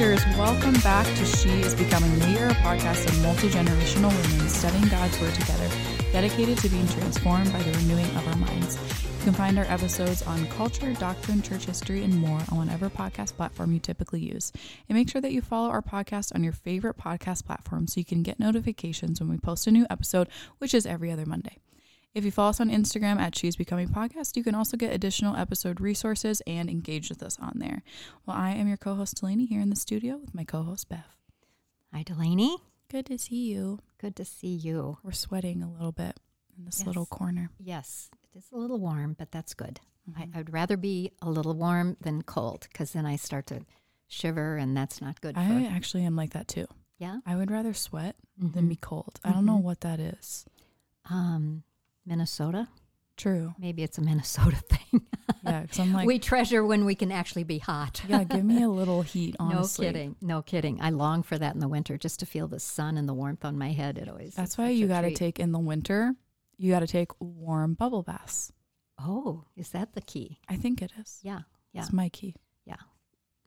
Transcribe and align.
sisters. 0.00 0.38
Welcome 0.38 0.72
back 0.80 1.04
to 1.04 1.26
She 1.26 1.50
is 1.60 1.74
Becoming. 1.74 2.10
We 2.20 2.38
are 2.38 2.48
a 2.48 2.54
podcast 2.54 3.06
of 3.06 3.20
multi 3.22 3.48
generational 3.50 4.08
women 4.08 4.48
studying 4.48 4.88
God's 4.88 5.20
Word 5.20 5.34
together, 5.34 5.68
dedicated 6.10 6.56
to 6.58 6.70
being 6.70 6.88
transformed 6.88 7.52
by 7.52 7.62
the 7.62 7.72
renewing 7.72 8.06
of 8.16 8.26
our 8.26 8.36
minds. 8.36 8.76
You 9.18 9.24
can 9.24 9.34
find 9.34 9.58
our 9.58 9.66
episodes 9.66 10.22
on 10.22 10.46
culture, 10.46 10.94
doctrine, 10.94 11.42
church 11.42 11.66
history, 11.66 12.02
and 12.02 12.16
more 12.16 12.40
on 12.50 12.56
whatever 12.56 12.88
podcast 12.88 13.34
platform 13.34 13.72
you 13.74 13.78
typically 13.78 14.20
use. 14.20 14.52
And 14.88 14.96
make 14.96 15.10
sure 15.10 15.20
that 15.20 15.32
you 15.32 15.42
follow 15.42 15.68
our 15.68 15.82
podcast 15.82 16.34
on 16.34 16.42
your 16.42 16.54
favorite 16.54 16.96
podcast 16.96 17.44
platform 17.44 17.86
so 17.86 18.00
you 18.00 18.06
can 18.06 18.22
get 18.22 18.40
notifications 18.40 19.20
when 19.20 19.28
we 19.28 19.36
post 19.36 19.66
a 19.66 19.70
new 19.70 19.86
episode, 19.90 20.28
which 20.56 20.72
is 20.72 20.86
every 20.86 21.12
other 21.12 21.26
Monday. 21.26 21.58
If 22.12 22.24
you 22.24 22.32
follow 22.32 22.50
us 22.50 22.60
on 22.60 22.70
Instagram 22.70 23.20
at 23.20 23.36
She's 23.36 23.54
Becoming 23.54 23.88
Podcast, 23.88 24.36
you 24.36 24.42
can 24.42 24.54
also 24.54 24.76
get 24.76 24.92
additional 24.92 25.36
episode 25.36 25.80
resources 25.80 26.42
and 26.44 26.68
engage 26.68 27.08
with 27.08 27.22
us 27.22 27.38
on 27.38 27.52
there. 27.56 27.82
Well, 28.26 28.36
I 28.36 28.50
am 28.50 28.66
your 28.66 28.76
co 28.76 28.96
host, 28.96 29.20
Delaney, 29.20 29.46
here 29.46 29.60
in 29.60 29.70
the 29.70 29.76
studio 29.76 30.16
with 30.16 30.34
my 30.34 30.42
co 30.42 30.62
host, 30.64 30.88
Beth. 30.88 31.06
Hi, 31.94 32.02
Delaney. 32.02 32.56
Good 32.88 33.06
to 33.06 33.18
see 33.18 33.52
you. 33.52 33.78
Good 33.98 34.16
to 34.16 34.24
see 34.24 34.48
you. 34.48 34.98
We're 35.04 35.12
sweating 35.12 35.62
a 35.62 35.70
little 35.70 35.92
bit 35.92 36.18
in 36.58 36.64
this 36.64 36.80
Yes. 36.80 36.86
little 36.88 37.06
corner. 37.06 37.50
Yes, 37.60 38.10
it 38.34 38.38
is 38.38 38.46
a 38.52 38.56
little 38.56 38.78
warm, 38.78 39.14
but 39.16 39.30
that's 39.30 39.54
good. 39.54 39.78
Mm-hmm. 40.10 40.36
I, 40.36 40.40
I'd 40.40 40.52
rather 40.52 40.76
be 40.76 41.12
a 41.22 41.30
little 41.30 41.54
warm 41.54 41.96
than 42.00 42.22
cold 42.22 42.66
because 42.72 42.92
then 42.92 43.06
I 43.06 43.14
start 43.14 43.46
to 43.48 43.60
shiver, 44.08 44.56
and 44.56 44.76
that's 44.76 45.00
not 45.00 45.20
good. 45.20 45.36
For, 45.36 45.40
I 45.40 45.66
actually 45.66 46.04
am 46.04 46.16
like 46.16 46.30
that 46.30 46.48
too. 46.48 46.66
yeah. 46.98 47.20
I 47.24 47.36
would 47.36 47.52
rather 47.52 47.72
sweat 47.72 48.16
than 48.36 48.64
Mhm. 48.64 48.68
be 48.70 48.76
cold. 48.76 49.20
I 49.22 49.30
don't 49.30 49.46
know 49.46 49.58
Mhm. 49.58 49.62
what 49.62 49.80
that 49.82 50.00
is. 50.00 50.44
Um, 51.08 51.62
Minnesota. 52.06 52.68
True. 53.16 53.54
Maybe 53.58 53.82
it's 53.82 53.98
a 53.98 54.00
Minnesota 54.00 54.56
thing. 54.70 55.02
Yeah, 55.44 55.62
because 55.62 55.78
I'm 55.78 55.92
like, 55.92 56.06
we 56.06 56.18
treasure 56.18 56.64
when 56.64 56.84
we 56.84 56.94
can 56.94 57.12
actually 57.12 57.44
be 57.44 57.58
hot. 57.58 58.02
yeah, 58.08 58.24
give 58.24 58.44
me 58.44 58.62
a 58.62 58.68
little 58.80 59.02
heat, 59.02 59.36
honestly. 59.38 59.86
No 59.86 59.92
kidding. 59.92 60.16
No 60.20 60.42
kidding. 60.42 60.80
I 60.80 60.90
long 60.90 61.22
for 61.22 61.36
that 61.38 61.54
in 61.54 61.60
the 61.60 61.68
winter 61.68 61.98
just 61.98 62.20
to 62.20 62.26
feel 62.26 62.48
the 62.48 62.60
sun 62.60 62.96
and 62.96 63.08
the 63.08 63.14
warmth 63.14 63.44
on 63.44 63.58
my 63.58 63.72
head. 63.72 63.98
It 63.98 64.08
always. 64.08 64.34
That's 64.34 64.56
why 64.56 64.70
you 64.70 64.86
got 64.86 65.02
to 65.02 65.12
take 65.14 65.38
in 65.38 65.52
the 65.52 65.58
winter, 65.58 66.14
you 66.56 66.72
got 66.72 66.80
to 66.80 66.86
take 66.86 67.10
warm 67.20 67.74
bubble 67.74 68.02
baths. 68.02 68.52
Oh, 68.98 69.44
is 69.56 69.70
that 69.70 69.94
the 69.94 70.02
key? 70.02 70.38
I 70.48 70.56
think 70.56 70.82
it 70.82 70.92
is. 70.98 71.20
Yeah. 71.22 71.40
Yeah. 71.72 71.82
It's 71.82 71.92
my 71.92 72.08
key. 72.10 72.34
Yeah. 72.66 72.76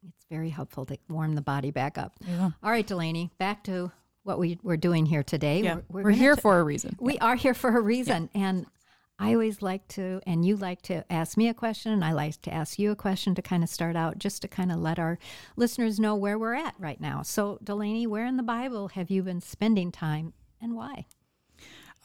It's 0.07 0.25
very 0.29 0.49
helpful 0.49 0.85
to 0.87 0.97
warm 1.09 1.35
the 1.35 1.41
body 1.41 1.71
back 1.71 1.97
up. 1.97 2.13
Go. 2.25 2.53
All 2.63 2.71
right, 2.71 2.85
Delaney, 2.85 3.31
back 3.37 3.63
to 3.65 3.91
what 4.23 4.39
we, 4.39 4.59
we're 4.63 4.77
doing 4.77 5.05
here 5.05 5.23
today. 5.23 5.61
Yeah, 5.61 5.79
we're, 5.89 6.03
gonna 6.03 6.15
here 6.15 6.35
t- 6.35 6.41
for 6.41 6.59
a 6.59 6.63
reason. 6.63 6.95
we 6.99 7.17
are 7.19 7.35
here 7.35 7.53
for 7.53 7.77
a 7.77 7.81
reason. 7.81 8.29
And 8.33 8.65
I 9.19 9.33
always 9.33 9.61
like 9.61 9.87
to, 9.89 10.21
and 10.25 10.43
you 10.43 10.55
like 10.57 10.81
to 10.83 11.05
ask 11.11 11.37
me 11.37 11.47
a 11.47 11.53
question, 11.53 11.91
and 11.91 12.03
I 12.03 12.13
like 12.13 12.41
to 12.41 12.53
ask 12.53 12.79
you 12.79 12.91
a 12.91 12.95
question 12.95 13.35
to 13.35 13.41
kind 13.41 13.63
of 13.63 13.69
start 13.69 13.95
out, 13.95 14.17
just 14.17 14.41
to 14.41 14.47
kind 14.47 14.71
of 14.71 14.79
let 14.79 14.97
our 14.97 15.19
listeners 15.55 15.99
know 15.99 16.15
where 16.15 16.37
we're 16.37 16.55
at 16.55 16.73
right 16.79 16.99
now. 16.99 17.21
So, 17.21 17.59
Delaney, 17.63 18.07
where 18.07 18.25
in 18.25 18.37
the 18.37 18.43
Bible 18.43 18.89
have 18.89 19.11
you 19.11 19.23
been 19.23 19.39
spending 19.39 19.91
time 19.91 20.33
and 20.61 20.75
why? 20.75 21.05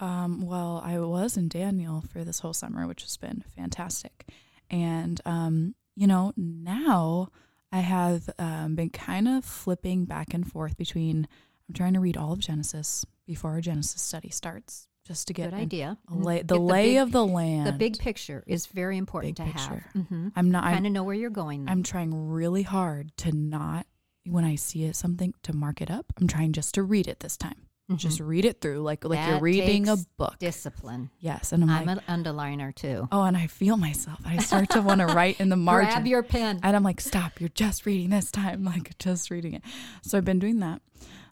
Um, 0.01 0.43
well, 0.43 0.83
I 0.85 0.99
was 1.01 1.37
in 1.37 1.49
Daniel 1.49 2.05
for 2.13 2.25
this 2.25 2.41
whole 2.41 2.53
summer, 2.53 2.87
which 2.87 3.03
has 3.03 3.17
been 3.17 3.43
fantastic. 3.57 4.27
And, 4.71 5.21
um, 5.25 5.75
you 5.97 6.07
know, 6.07 6.33
now 6.37 7.31
I 7.73 7.81
have 7.81 8.31
um, 8.39 8.77
been 8.77 8.91
kind 8.91 9.27
of 9.27 9.45
flipping 9.45 10.05
back 10.05 10.33
and 10.33 10.51
forth 10.51 10.77
between, 10.77 11.27
I'm 11.69 11.75
trying 11.75 11.95
to 11.95 12.01
read 12.01 12.17
all 12.17 12.33
of 12.33 12.39
Genesis 12.39 13.05
before 13.27 13.51
our 13.53 13.61
Genesis 13.61 14.01
study 14.01 14.31
starts, 14.31 14.89
just 15.07 15.27
to 15.29 15.35
get 15.35 15.51
Good 15.51 15.55
an- 15.55 15.61
idea. 15.61 15.99
a 16.11 16.15
lay, 16.15 16.37
Get 16.39 16.49
the 16.49 16.57
lay 16.59 16.91
big- 16.95 16.99
of 16.99 17.13
the 17.13 17.27
land. 17.27 17.67
The 17.67 17.73
big 17.73 17.99
picture 17.99 18.43
is 18.47 18.67
very 18.67 18.97
important 18.97 19.37
Big 19.37 19.47
to 19.47 19.53
picture. 19.53 19.85
have. 19.95 20.07
hmm 20.07 20.29
I'm 20.35 20.51
not, 20.51 20.65
Kind 20.65 20.77
I'm, 20.79 20.87
of 20.87 20.93
know 20.93 21.05
where 21.05 21.15
you're 21.15 21.31
going. 21.31 21.65
then. 21.65 21.73
I'm 21.73 21.83
trying 21.83 22.29
really 22.31 22.63
hard 22.63 23.13
to 23.19 23.33
not, 23.33 23.87
when 24.25 24.45
I 24.45 24.55
see 24.55 24.85
it, 24.85 24.97
something 24.97 25.35
to 25.43 25.53
mark 25.55 25.81
it 25.83 25.91
up. 25.91 26.07
I'm 26.19 26.27
trying 26.27 26.53
just 26.53 26.75
to 26.75 26.83
read 26.83 27.07
it 27.07 27.21
this 27.21 27.37
time. 27.37 27.57
Just 27.97 28.21
read 28.21 28.45
it 28.45 28.61
through 28.61 28.81
like 28.83 29.03
like 29.07 29.19
you're 29.27 29.37
That 29.37 29.43
reading 29.43 29.89
a 29.89 29.97
book. 30.19 30.39
Discipline. 30.39 31.09
yes, 31.21 31.53
and 31.53 31.65
I'm, 31.65 31.71
I'm 31.71 31.87
like, 31.87 32.05
an 32.07 32.23
underliner 32.23 32.75
too. 32.75 33.09
oh, 33.11 33.23
and 33.23 33.35
I 33.35 33.47
feel 33.47 33.79
myself. 33.79 34.19
I 34.27 34.37
start 34.37 34.69
to 34.73 34.83
want 34.83 35.01
to 35.01 35.07
write 35.07 35.41
in 35.41 35.49
the 35.49 35.57
margin. 35.71 35.93
Grab 35.93 36.07
your 36.07 36.23
pen. 36.23 36.61
and 36.63 36.77
I'm 36.77 36.83
like, 36.83 37.01
stop, 37.01 37.41
you're 37.41 37.49
just 37.49 37.87
reading 37.87 38.11
this 38.11 38.31
time, 38.31 38.63
like 38.67 38.99
just 38.99 39.31
reading 39.31 39.55
it. 39.55 39.63
So 40.03 40.19
I've 40.19 40.25
been 40.27 40.39
doing 40.39 40.59
that, 40.59 40.83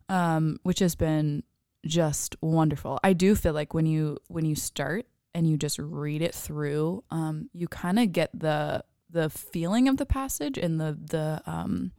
um, 0.08 0.58
which 0.62 0.78
has 0.80 0.94
been 0.94 1.42
just 1.86 2.36
wonderful. 2.40 2.98
I 3.04 3.12
do 3.12 3.34
feel 3.34 3.52
like 3.52 3.74
when 3.74 3.86
you 3.86 4.18
when 4.28 4.44
you 4.44 4.54
start 4.54 5.06
and 5.34 5.46
you 5.48 5.56
just 5.56 5.78
read 5.78 6.22
it 6.22 6.34
through, 6.34 7.04
um, 7.10 7.48
you 7.52 7.68
kind 7.68 7.98
of 7.98 8.12
get 8.12 8.30
the 8.38 8.84
the 9.10 9.30
feeling 9.30 9.88
of 9.88 9.96
the 9.98 10.06
passage 10.06 10.58
and 10.58 10.80
the 10.80 10.98
the 11.00 11.40
um 11.46 11.92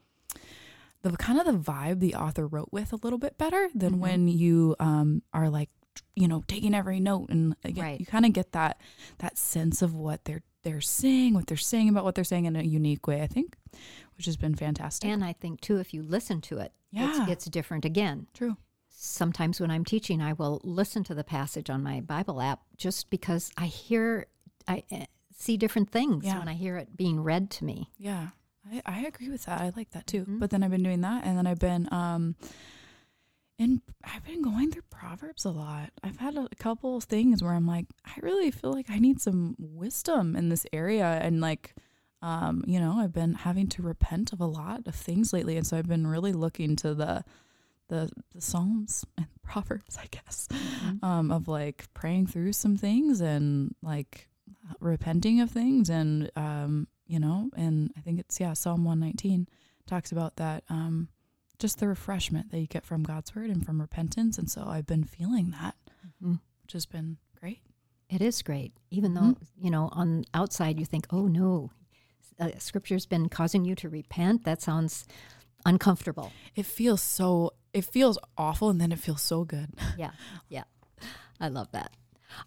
the 1.03 1.11
kind 1.17 1.39
of 1.39 1.45
the 1.45 1.53
vibe 1.71 1.99
the 1.99 2.15
author 2.15 2.45
wrote 2.47 2.69
with 2.71 2.91
a 2.91 2.97
little 2.97 3.19
bit 3.19 3.37
better 3.37 3.69
than 3.73 3.95
Mhm. 3.95 3.99
when 3.99 4.27
you 4.27 4.75
um 4.79 5.21
are 5.33 5.49
like 5.49 5.69
you 6.15 6.27
know 6.27 6.43
taking 6.47 6.75
every 6.75 6.99
note 6.99 7.29
and 7.29 7.55
again, 7.63 7.83
Right. 7.83 7.99
you 7.99 8.05
kind 8.05 8.25
of 8.25 8.33
get 8.33 8.51
that 8.51 8.81
that 9.19 9.37
sense 9.37 9.81
of 9.81 9.93
what 9.93 10.25
they're 10.25 10.43
they're 10.67 10.81
saying 11.01 11.33
what 11.33 11.47
they're 11.47 11.57
saying 11.73 11.87
about 11.89 12.03
what 12.05 12.13
they're 12.15 12.23
saying 12.33 12.45
in 12.45 12.55
a 12.55 12.63
unique 12.79 13.07
way 13.07 13.21
i 13.21 13.27
think 13.35 13.55
which 14.15 14.25
has 14.25 14.37
been 14.37 14.55
fantastic 14.55 15.07
And 15.09 15.23
I 15.23 15.33
think 15.33 15.61
too, 15.61 15.77
if 15.77 15.93
you 15.93 16.01
listen 16.01 16.41
to 16.49 16.57
it, 16.65 16.71
Yeah. 16.91 17.07
it's, 17.09 17.31
it's 17.33 17.45
different 17.57 17.85
again. 17.85 18.27
true 18.33 18.57
Sometimes 18.89 19.61
when 19.61 19.69
I'm 19.69 19.85
teaching, 19.85 20.21
I 20.23 20.33
will 20.33 20.59
listen 20.63 21.03
to 21.03 21.13
the 21.13 21.23
passage 21.23 21.69
on 21.69 21.83
my 21.83 22.01
Bible 22.01 22.41
app 22.41 22.61
just 22.77 23.11
because 23.11 23.51
I 23.55 23.67
hear, 23.67 24.25
I 24.67 24.81
uh, 24.91 25.05
see 25.37 25.55
different 25.55 25.91
things 25.91 26.25
Yeah. 26.25 26.39
when 26.39 26.47
I 26.47 26.53
hear 26.53 26.77
it 26.77 26.97
being 26.97 27.19
read 27.29 27.51
to 27.57 27.65
me. 27.65 27.91
yeah 27.99 28.29
I, 28.73 28.81
I 28.85 28.99
agree 29.11 29.29
with 29.29 29.45
that 29.45 29.61
i 29.61 29.71
like 29.77 29.91
that 29.91 30.07
too 30.07 30.25
Mhm. 30.25 30.39
but 30.41 30.49
then 30.49 30.61
i've 30.63 30.71
been 30.71 30.83
doing 30.89 31.01
that 31.01 31.23
and 31.25 31.37
then 31.37 31.45
i've 31.47 31.59
been 31.71 31.87
um 31.93 32.35
and 33.59 33.81
I've 34.03 34.23
been 34.23 34.41
going 34.41 34.71
through 34.71 34.83
Proverbs 34.89 35.43
a 35.43 35.49
lot. 35.49 35.89
I've 36.03 36.17
had 36.17 36.37
a 36.37 36.47
couple 36.59 36.97
of 36.97 37.05
things 37.05 37.43
where 37.43 37.53
I'm 37.53 37.65
like, 37.65 37.85
I 38.05 38.13
really 38.21 38.51
feel 38.51 38.71
like 38.71 38.89
I 38.89 38.99
need 38.99 39.19
some 39.19 39.55
wisdom 39.57 40.35
in 40.35 40.49
this 40.49 40.65
area. 40.71 41.19
And 41.21 41.41
like, 41.41 41.73
um, 42.21 42.63
you 42.67 42.79
know, 42.79 42.99
I've 42.99 43.13
been 43.13 43.33
having 43.33 43.67
to 43.69 43.81
repent 43.81 44.31
of 44.31 44.41
a 44.41 44.45
lot 44.45 44.87
of 44.87 44.93
things 44.93 45.33
lately. 45.33 45.57
And 45.57 45.65
so 45.65 45.75
I've 45.77 45.87
been 45.87 46.05
really 46.07 46.33
looking 46.33 46.75
to 46.77 46.93
the 46.93 47.23
the, 47.89 48.11
the 48.35 48.41
Psalms 48.41 49.05
and 49.17 49.27
Proverbs, 49.43 49.97
I 49.97 50.07
guess, 50.11 50.49
um, 51.01 51.31
of 51.31 51.47
like 51.47 51.85
praying 51.93 52.27
through 52.27 52.51
some 52.51 52.75
things 52.75 53.21
and 53.21 53.73
like 53.81 54.27
repenting 54.81 55.39
of 55.39 55.49
things 55.51 55.89
and 55.89 56.29
um, 56.35 56.87
you 57.07 57.19
know, 57.19 57.49
and 57.55 57.91
I 57.97 58.01
think 58.01 58.19
it's 58.19 58.39
yeah, 58.39 58.53
Psalm 58.53 58.83
one 58.83 58.99
nineteen 58.99 59.47
talks 59.87 60.11
about 60.11 60.35
that, 60.35 60.63
um, 60.69 61.07
just 61.59 61.79
the 61.79 61.87
refreshment 61.87 62.51
that 62.51 62.59
you 62.59 62.67
get 62.67 62.85
from 62.85 63.03
God's 63.03 63.35
word 63.35 63.49
and 63.49 63.65
from 63.65 63.81
repentance. 63.81 64.37
And 64.37 64.49
so 64.49 64.65
I've 64.67 64.85
been 64.85 65.03
feeling 65.03 65.51
that, 65.51 65.75
Mhm. 66.21 66.39
which 66.61 66.73
has 66.73 66.85
been 66.85 67.17
great. 67.39 67.61
It 68.09 68.21
is 68.21 68.41
great, 68.41 68.73
even 68.91 69.13
though, 69.15 69.33
Mhm. 69.33 69.47
you 69.57 69.71
know, 69.71 69.89
on 69.91 70.23
outside 70.33 70.79
you 70.79 70.85
think, 70.85 71.07
oh 71.09 71.27
no, 71.27 71.71
uh, 72.39 72.51
scripture's 72.59 73.05
been 73.05 73.27
causing 73.29 73.65
you 73.65 73.75
to 73.75 73.89
repent. 73.89 74.43
That 74.43 74.61
sounds 74.61 75.05
uncomfortable. 75.65 76.31
It 76.55 76.65
feels 76.65 77.01
so 77.01 77.53
it 77.73 77.83
feels 77.85 78.17
awful 78.37 78.69
and 78.69 78.79
then 78.81 78.91
it 78.91 78.99
feels 78.99 79.21
so 79.21 79.43
good. 79.43 79.71
yeah, 79.97 80.11
yeah. 80.49 80.63
I 81.39 81.47
love 81.49 81.71
that. 81.71 81.95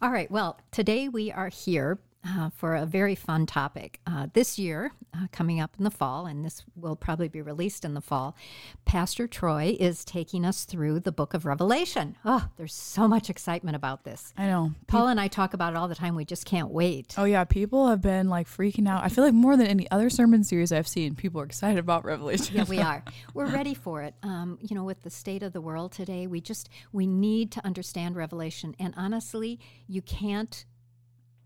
All 0.02 0.10
right. 0.10 0.28
Well, 0.30 0.58
today 0.72 1.08
we 1.08 1.30
are 1.30 1.48
here 1.48 2.00
uh, 2.26 2.50
for 2.50 2.74
a 2.74 2.84
very 2.86 3.14
fun 3.14 3.46
topic. 3.46 4.00
Uh, 4.06 4.26
this 4.34 4.58
year, 4.58 4.92
uh, 5.14 5.26
coming 5.32 5.58
up 5.60 5.74
in 5.78 5.84
the 5.84 5.90
fall, 5.90 6.26
and 6.26 6.44
this 6.44 6.62
will 6.76 6.94
probably 6.96 7.28
be 7.28 7.40
released 7.40 7.84
in 7.84 7.94
the 7.94 8.00
fall, 8.00 8.36
Pastor 8.84 9.26
Troy 9.26 9.76
is 9.80 10.04
taking 10.04 10.44
us 10.44 10.64
through 10.64 11.00
the 11.00 11.12
book 11.12 11.32
of 11.32 11.46
Revelation. 11.46 12.16
Oh, 12.24 12.46
there's 12.56 12.74
so 12.74 13.08
much 13.08 13.30
excitement 13.30 13.74
about 13.74 14.04
this. 14.04 14.34
I 14.36 14.46
know. 14.46 14.72
Paul 14.86 15.08
and 15.08 15.18
I 15.18 15.28
talk 15.28 15.54
about 15.54 15.72
it 15.72 15.76
all 15.76 15.88
the 15.88 15.94
time. 15.94 16.14
We 16.14 16.24
just 16.26 16.44
can't 16.44 16.70
wait. 16.70 17.14
Oh 17.16 17.24
yeah, 17.24 17.44
people 17.44 17.88
have 17.88 18.02
been 18.02 18.28
like 18.28 18.46
freaking 18.48 18.88
out. 18.88 19.02
I 19.02 19.08
feel 19.08 19.24
like 19.24 19.34
more 19.34 19.56
than 19.56 19.66
any 19.66 19.90
other 19.90 20.10
sermon 20.10 20.44
series 20.44 20.72
I've 20.72 20.88
seen, 20.88 21.14
people 21.14 21.40
are 21.40 21.44
excited 21.44 21.78
about 21.78 22.04
Revelation. 22.04 22.56
yeah, 22.56 22.64
we 22.64 22.78
are. 22.80 23.02
We're 23.32 23.46
ready 23.50 23.74
for 23.74 24.02
it. 24.02 24.14
Um, 24.22 24.58
you 24.60 24.76
know, 24.76 24.84
with 24.84 25.02
the 25.02 25.10
state 25.10 25.42
of 25.42 25.52
the 25.52 25.60
world 25.60 25.92
today, 25.92 26.26
we 26.26 26.40
just 26.40 26.68
we 26.92 27.06
need 27.06 27.50
to 27.52 27.64
understand 27.64 28.14
Revelation. 28.16 28.76
And 28.78 28.92
honestly, 28.96 29.58
you 29.88 30.02
can't 30.02 30.66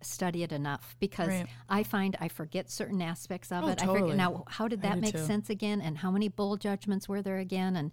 study 0.05 0.43
it 0.43 0.53
enough 0.53 0.97
because 1.01 1.29
Right. 1.29 1.47
I 1.69 1.83
find 1.83 2.17
I 2.21 2.29
forget 2.29 2.71
certain 2.71 3.01
aspects 3.03 3.51
of 3.53 3.65
Oh, 3.65 3.69
it. 3.69 3.83
I 3.83 3.87
forget 3.87 4.17
now 4.17 4.45
how 4.49 4.69
did 4.69 4.83
that 4.83 5.01
make 5.01 5.13
too. 5.15 5.25
sense 5.25 5.51
again, 5.51 5.81
and 5.81 5.99
how 5.99 6.11
many 6.11 6.29
bowl 6.29 6.57
judgments 6.57 7.09
were 7.09 7.23
there 7.23 7.39
again, 7.39 7.77
and 7.77 7.91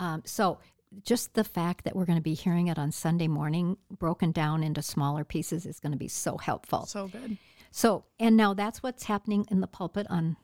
um, 0.00 0.22
so. 0.24 0.58
Just 1.02 1.34
the 1.34 1.42
fact 1.42 1.82
that 1.86 1.96
we're 1.96 2.04
going 2.04 2.18
to 2.18 2.22
be 2.22 2.34
hearing 2.34 2.68
it 2.68 2.78
on 2.78 2.92
Sunday 2.92 3.26
morning, 3.26 3.78
broken 3.90 4.30
down 4.30 4.62
into 4.62 4.80
smaller 4.80 5.24
pieces, 5.24 5.66
is 5.66 5.80
going 5.80 5.90
to 5.90 5.98
be 5.98 6.06
so 6.06 6.36
helpful. 6.38 6.86
so 6.86 7.08
good. 7.08 7.36
So, 7.72 8.04
and 8.20 8.36
now 8.36 8.54
that's 8.54 8.80
what's 8.80 9.02
happening 9.02 9.44
in 9.50 9.60
the 9.60 9.66
pulpit 9.66 10.06
on 10.08 10.36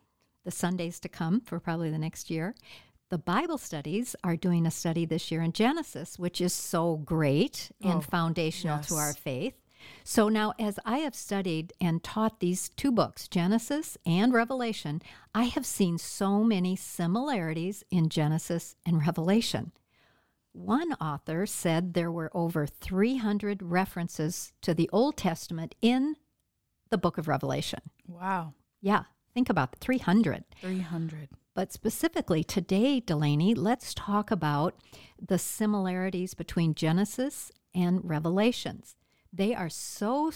the 0.44 0.50
Sundays 0.50 0.98
to 1.00 1.08
come 1.08 1.40
for 1.40 1.60
probably 1.60 1.88
the 1.88 1.98
next 1.98 2.30
year. 2.30 2.56
The 3.10 3.18
Bible 3.18 3.58
studies 3.58 4.16
are 4.24 4.34
doing 4.34 4.66
a 4.66 4.72
study 4.72 5.04
this 5.04 5.30
year 5.30 5.40
in 5.40 5.52
Genesis, 5.52 6.18
which 6.18 6.40
is 6.40 6.52
so 6.52 6.96
great 6.96 7.70
and 7.80 7.98
Oh, 7.98 8.00
foundational 8.00 8.80
to 8.80 8.94
our 8.96 9.12
faith. 9.12 9.54
So 10.04 10.28
now, 10.28 10.54
as 10.58 10.78
I 10.84 10.98
have 10.98 11.14
studied 11.14 11.72
and 11.80 12.02
taught 12.02 12.40
these 12.40 12.68
two 12.70 12.92
books, 12.92 13.28
Genesis 13.28 13.96
and 14.04 14.32
Revelation, 14.32 15.02
I 15.34 15.44
have 15.44 15.66
seen 15.66 15.98
so 15.98 16.42
many 16.42 16.76
similarities 16.76 17.84
in 17.90 18.08
Genesis 18.08 18.76
and 18.84 19.00
Revelation. 19.06 19.72
One 20.52 20.92
author 20.94 21.46
said 21.46 21.94
there 21.94 22.10
were 22.10 22.30
over 22.34 22.66
300 22.66 23.62
references 23.62 24.52
to 24.62 24.74
the 24.74 24.90
Old 24.92 25.16
Testament 25.16 25.74
in 25.80 26.16
the 26.90 26.98
book 26.98 27.18
of 27.18 27.28
Revelation. 27.28 27.80
Wow. 28.06 28.54
Yeah, 28.80 29.04
think 29.32 29.48
about 29.48 29.72
the 29.72 29.78
300. 29.78 30.44
300. 30.60 31.28
But 31.54 31.72
specifically 31.72 32.42
today, 32.42 33.00
Delaney, 33.00 33.54
let's 33.54 33.94
talk 33.94 34.30
about 34.30 34.74
the 35.20 35.38
similarities 35.38 36.34
between 36.34 36.74
Genesis 36.74 37.52
and 37.74 38.00
Revelations. 38.02 38.96
They 39.32 39.54
are 39.54 39.68
so 39.68 40.32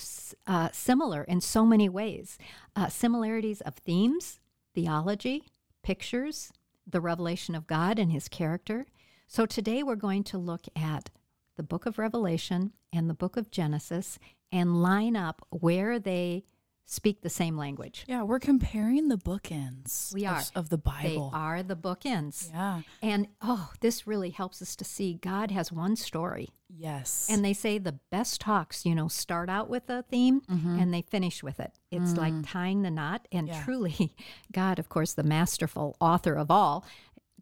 uh, 0.47 0.69
similar 0.73 1.25
in 1.25 1.41
so 1.41 1.67
many 1.67 1.89
ways 1.89 2.39
uh, 2.77 2.89
similarities 2.89 3.61
of 3.61 3.75
themes, 3.75 4.41
theology, 4.75 5.49
pictures, 5.83 6.53
the 6.87 7.01
revelation 7.01 7.55
of 7.55 7.67
God 7.67 7.99
and 7.99 8.13
his 8.13 8.29
character. 8.29 8.87
So 9.27 9.47
today 9.47 9.83
we're 9.83 9.97
going 9.97 10.25
to 10.25 10.39
look 10.39 10.67
at 10.77 11.11
the 11.57 11.63
book 11.63 11.87
of 11.87 11.99
Revelation 11.99 12.73
and 12.93 13.09
the 13.09 13.15
book 13.15 13.37
of 13.37 13.51
Genesis 13.51 14.19
and 14.53 14.83
line 14.83 15.17
up 15.17 15.47
where 15.51 15.99
they 15.99 16.45
speak 16.87 17.23
the 17.23 17.31
same 17.31 17.57
language. 17.57 18.05
Yeah, 18.07 18.23
we're 18.23 18.39
comparing 18.39 19.09
the 19.09 19.17
bookends. 19.17 20.13
We 20.13 20.27
are 20.27 20.39
of, 20.41 20.51
of 20.55 20.69
the 20.69 20.79
Bible. 20.79 21.31
They 21.33 21.37
are 21.39 21.63
the 21.63 21.77
bookends. 21.77 22.51
Yeah. 22.53 22.83
And 23.03 23.29
oh, 23.43 23.71
this 23.81 24.07
really 24.07 24.31
helps 24.31 24.61
us 24.61 24.77
to 24.77 24.85
see 24.85 25.15
God 25.15 25.51
has 25.51 25.73
one 25.73 25.97
story. 25.97 26.51
Yes. 26.77 27.29
And 27.31 27.45
they 27.45 27.53
say 27.53 27.79
the 27.79 27.99
best 28.11 28.41
talks, 28.41 28.85
you 28.85 28.95
know, 28.95 29.09
start 29.09 29.49
out 29.49 29.69
with 29.69 29.89
a 29.89 30.03
theme 30.11 30.41
Mhm. 30.43 30.81
and 30.81 30.93
they 30.93 31.03
finish 31.03 31.43
with 31.43 31.61
it. 31.61 31.73
It's 31.91 32.17
like 32.17 32.33
Mm. 32.35 32.45
tying 32.47 32.83
the 32.83 32.91
knot. 32.91 33.27
And 33.33 33.49
Yeah. 33.49 33.63
truly, 33.65 34.15
God, 34.53 34.79
of 34.79 34.89
course, 34.89 35.13
the 35.15 35.23
masterful 35.23 35.97
author 36.01 36.35
of 36.35 36.51
all, 36.51 36.85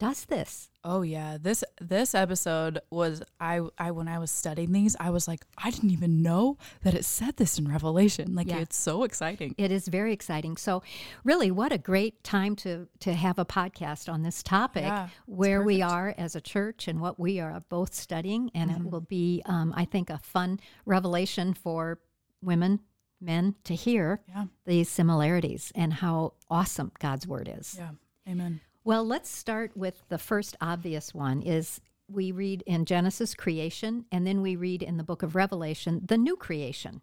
does 0.03 0.25
this. 0.27 0.69
Oh 0.85 1.03
yeah, 1.03 1.39
this 1.41 1.63
this 1.81 2.15
episode 2.15 2.81
was 2.91 3.23
I 3.39 3.61
I 3.79 3.91
when 3.93 4.09
I 4.09 4.19
was 4.19 4.31
studying 4.31 4.73
these, 4.73 4.97
I 4.99 5.11
was 5.11 5.29
like, 5.29 5.45
I 5.57 5.71
didn't 5.71 5.91
even 5.91 6.23
know 6.23 6.59
that 6.83 6.95
it 6.95 7.05
said 7.05 7.37
this 7.37 7.59
in 7.59 7.69
Revelation. 7.69 8.35
Like 8.35 8.49
Yeah. 8.49 8.59
it's 8.59 8.77
so 8.77 9.05
exciting. 9.05 9.55
It 9.59 9.71
is 9.71 9.87
very 9.89 10.13
exciting. 10.13 10.57
So, 10.57 10.83
really, 11.25 11.51
what 11.51 11.71
a 11.73 11.79
great 11.79 12.25
time 12.25 12.57
to 12.57 12.89
to 13.01 13.13
have 13.15 13.39
a 13.39 13.45
podcast 13.45 14.13
on 14.13 14.23
this 14.23 14.43
topic, 14.43 14.83
Yeah, 14.85 15.09
where 15.27 15.63
we 15.63 15.83
are 15.83 16.15
as 16.19 16.35
a 16.35 16.41
church 16.41 16.89
and 16.89 17.01
what 17.01 17.19
we 17.19 17.39
are 17.41 17.61
both 17.69 17.95
studying, 17.95 18.51
and 18.55 18.71
Mm-hmm. 18.71 18.87
it 18.87 18.91
will 18.93 19.01
be, 19.21 19.43
um, 19.47 19.73
I 19.77 19.85
think, 19.85 20.11
a 20.11 20.19
fun 20.19 20.59
revelation 20.85 21.55
for 21.55 22.01
women, 22.43 22.81
men 23.21 23.55
to 23.65 23.75
hear 23.77 24.21
Yeah. 24.29 24.47
these 24.67 24.89
similarities 24.89 25.71
and 25.77 25.93
how 25.93 26.33
awesome 26.51 26.91
God's 26.99 27.27
word 27.27 27.49
is. 27.61 27.77
Yeah. 27.79 27.91
Amen. 28.29 28.61
Well, 28.85 29.05
let's 29.05 29.31
start 29.31 29.77
with 29.77 30.03
the 30.09 30.19
first 30.19 30.57
obvious 30.61 31.15
one 31.15 31.43
is 31.43 31.81
we 32.09 32.33
read 32.33 32.63
in 32.67 32.85
Genesis 32.85 33.35
creation 33.35 34.07
and 34.11 34.27
then 34.27 34.43
we 34.43 34.57
read 34.57 34.83
in 34.83 34.97
the 34.97 35.05
book 35.05 35.23
of 35.23 35.37
Revelation 35.37 36.03
the 36.05 36.19
new 36.19 36.37
creation. 36.37 37.01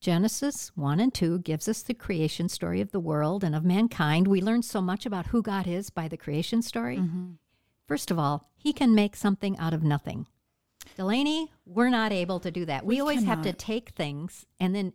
Genesis 0.00 0.72
1 0.74 1.00
and 1.00 1.14
2 1.14 1.40
gives 1.40 1.68
us 1.68 1.82
the 1.82 1.94
creation 1.94 2.48
story 2.48 2.80
of 2.80 2.90
the 2.90 3.00
world 3.00 3.44
and 3.44 3.54
of 3.54 3.64
mankind. 3.64 4.26
We 4.26 4.40
learn 4.40 4.62
so 4.62 4.80
much 4.80 5.06
about 5.06 5.26
who 5.26 5.42
God 5.42 5.66
is 5.68 5.90
by 5.90 6.08
the 6.08 6.16
creation 6.16 6.60
story. 6.62 6.98
Mm-hmm. 6.98 7.32
First 7.86 8.10
of 8.10 8.18
all, 8.18 8.48
he 8.56 8.72
can 8.72 8.94
make 8.94 9.14
something 9.14 9.56
out 9.58 9.74
of 9.74 9.84
nothing. 9.84 10.26
Delaney, 10.96 11.52
we're 11.66 11.88
not 11.88 12.12
able 12.12 12.40
to 12.40 12.50
do 12.50 12.64
that. 12.66 12.84
We, 12.84 12.96
We 12.96 13.00
always 13.00 13.24
have 13.24 13.42
to 13.42 13.52
take 13.52 13.90
things 13.90 14.46
and 14.58 14.74
then 14.74 14.92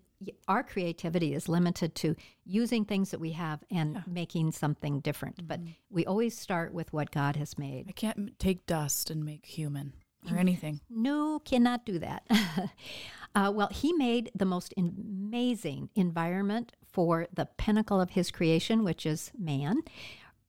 our 0.47 0.63
creativity 0.63 1.33
is 1.33 1.47
limited 1.47 1.95
to 1.95 2.15
using 2.45 2.85
things 2.85 3.11
that 3.11 3.19
we 3.19 3.31
have 3.31 3.63
and 3.69 4.03
making 4.07 4.51
something 4.51 4.99
different. 4.99 5.47
But 5.47 5.59
we 5.89 6.05
always 6.05 6.37
start 6.37 6.73
with 6.73 6.91
what 6.93 7.11
God 7.11 7.35
has 7.35 7.57
made. 7.57 7.85
I 7.87 7.91
can't 7.91 8.37
take 8.39 8.65
dust 8.65 9.09
and 9.09 9.23
make 9.23 9.45
human 9.45 9.93
or 10.31 10.37
anything. 10.37 10.81
No, 10.89 11.39
cannot 11.39 11.85
do 11.85 11.99
that. 11.99 12.23
uh, 13.35 13.51
well, 13.53 13.69
he 13.71 13.93
made 13.93 14.31
the 14.35 14.45
most 14.45 14.73
amazing 14.77 15.89
environment 15.95 16.73
for 16.91 17.27
the 17.33 17.45
pinnacle 17.57 18.01
of 18.01 18.11
his 18.11 18.31
creation, 18.31 18.83
which 18.83 19.05
is 19.05 19.31
man. 19.37 19.81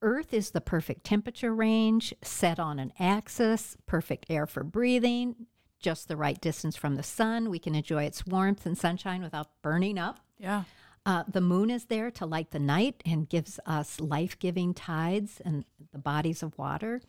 Earth 0.00 0.32
is 0.32 0.50
the 0.50 0.60
perfect 0.60 1.04
temperature 1.04 1.54
range, 1.54 2.14
set 2.22 2.58
on 2.60 2.78
an 2.78 2.92
axis, 2.98 3.76
perfect 3.86 4.26
air 4.30 4.46
for 4.46 4.62
breathing, 4.62 5.46
just 5.78 6.08
the 6.08 6.16
right 6.16 6.40
distance 6.40 6.76
from 6.76 6.96
the 6.96 7.02
sun. 7.02 7.50
We 7.50 7.58
can 7.58 7.74
enjoy 7.74 8.04
its 8.04 8.26
warmth 8.26 8.66
and 8.66 8.76
sunshine 8.76 9.22
without 9.22 9.48
burning 9.62 9.98
up. 9.98 10.20
Yeah. 10.38 10.64
Uh, 11.06 11.24
the 11.26 11.40
moon 11.40 11.70
is 11.70 11.86
there 11.86 12.10
to 12.10 12.26
light 12.26 12.50
the 12.50 12.58
night 12.58 13.02
and 13.06 13.28
gives 13.28 13.58
us 13.64 14.00
life 14.00 14.38
giving 14.38 14.74
tides 14.74 15.40
and 15.44 15.64
the 15.92 15.98
bodies 15.98 16.42
of 16.42 16.58
water. 16.58 17.00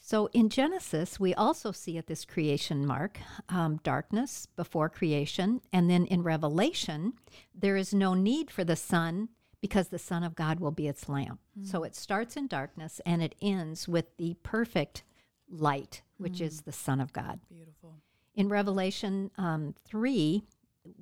So 0.00 0.28
in 0.32 0.48
Genesis, 0.48 1.18
we 1.18 1.32
also 1.34 1.72
see 1.72 1.96
at 1.96 2.08
this 2.08 2.24
creation 2.24 2.84
mark 2.86 3.18
um, 3.48 3.80
darkness 3.82 4.46
before 4.56 4.88
creation. 4.88 5.60
And 5.72 5.88
then 5.88 6.06
in 6.06 6.22
Revelation, 6.22 7.14
there 7.54 7.76
is 7.76 7.94
no 7.94 8.14
need 8.14 8.50
for 8.50 8.64
the 8.64 8.76
sun 8.76 9.28
because 9.60 9.88
the 9.88 9.98
Son 9.98 10.24
of 10.24 10.34
God 10.34 10.58
will 10.58 10.72
be 10.72 10.88
its 10.88 11.08
lamp. 11.08 11.40
So 11.62 11.84
it 11.84 11.94
starts 11.94 12.36
in 12.36 12.48
darkness 12.48 13.00
and 13.06 13.22
it 13.22 13.36
ends 13.40 13.86
with 13.86 14.16
the 14.16 14.34
perfect 14.42 15.04
light, 15.52 16.02
which 16.16 16.40
is 16.40 16.62
the 16.62 16.72
Son 16.72 17.00
of 17.00 17.12
God. 17.12 17.40
Beautiful. 17.48 17.94
In 18.34 18.48
Revelation 18.48 19.30
um, 19.36 19.74
3, 19.84 20.42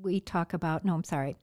we 0.00 0.20
talk 0.20 0.52
about, 0.52 0.84
no, 0.84 0.94
I'm 0.94 1.04
sorry. 1.04 1.36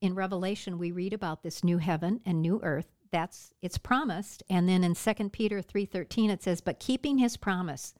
In 0.00 0.14
Revelation, 0.14 0.78
we 0.78 0.92
read 0.92 1.12
about 1.12 1.42
this 1.42 1.64
new 1.64 1.78
heaven 1.78 2.20
and 2.26 2.42
new 2.42 2.60
earth. 2.62 2.92
That's 3.10 3.52
it's 3.62 3.78
promised. 3.78 4.42
And 4.48 4.68
then 4.68 4.84
in 4.84 4.94
2 4.94 5.30
Peter 5.30 5.60
3:13 5.60 6.30
it 6.30 6.42
says, 6.42 6.60
"But 6.60 6.80
keeping 6.80 7.18
his 7.18 7.36
promise, 7.36 7.94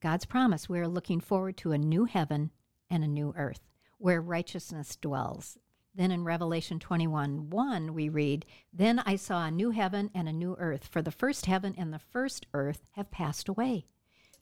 God's 0.00 0.24
promise, 0.24 0.68
we 0.68 0.80
are 0.80 0.88
looking 0.88 1.20
forward 1.20 1.56
to 1.58 1.72
a 1.72 1.78
new 1.78 2.04
heaven 2.04 2.50
and 2.90 3.04
a 3.04 3.08
new 3.08 3.32
earth 3.36 3.68
where 3.98 4.20
righteousness 4.20 4.96
dwells." 4.96 5.56
Then 5.94 6.10
in 6.10 6.24
Revelation 6.24 6.78
21 6.78 7.50
1, 7.50 7.94
we 7.94 8.08
read, 8.08 8.46
Then 8.72 9.00
I 9.00 9.16
saw 9.16 9.46
a 9.46 9.50
new 9.50 9.70
heaven 9.70 10.10
and 10.14 10.28
a 10.28 10.32
new 10.32 10.56
earth, 10.58 10.86
for 10.86 11.02
the 11.02 11.10
first 11.10 11.46
heaven 11.46 11.74
and 11.76 11.92
the 11.92 11.98
first 11.98 12.46
earth 12.54 12.82
have 12.92 13.10
passed 13.10 13.48
away. 13.48 13.86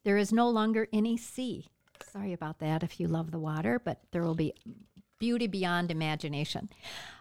There 0.05 0.19
is 0.19 0.33
no 0.33 0.49
longer 0.49 0.89
any 0.93 1.17
sea. 1.17 1.67
Sorry 2.13 2.33
about 2.33 2.59
that 2.61 2.83
if 2.83 3.01
you 3.01 3.09
love 3.09 3.31
the 3.31 3.39
water, 3.39 3.79
but 3.79 4.01
there 4.13 4.23
will 4.23 4.35
be 4.35 4.55
beauty 5.19 5.47
beyond 5.47 5.91
imagination. 5.91 6.69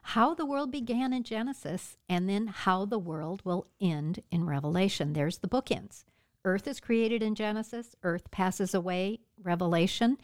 How 0.04 0.34
the 0.34 0.46
world 0.46 0.72
began 0.72 1.14
in 1.14 1.24
Genesis, 1.24 1.98
and 2.08 2.30
then 2.30 2.48
how 2.48 2.86
the 2.86 3.00
world 3.00 3.42
will 3.44 3.68
end 3.82 4.22
in 4.30 4.46
Revelation. 4.46 5.14
There's 5.14 5.40
the 5.40 5.48
bookends. 5.48 6.04
Earth 6.46 6.68
is 6.68 6.80
created 6.80 7.22
in 7.24 7.36
Genesis, 7.36 7.96
earth 8.04 8.32
passes 8.32 8.74
away, 8.74 9.20
Revelation. 9.42 10.18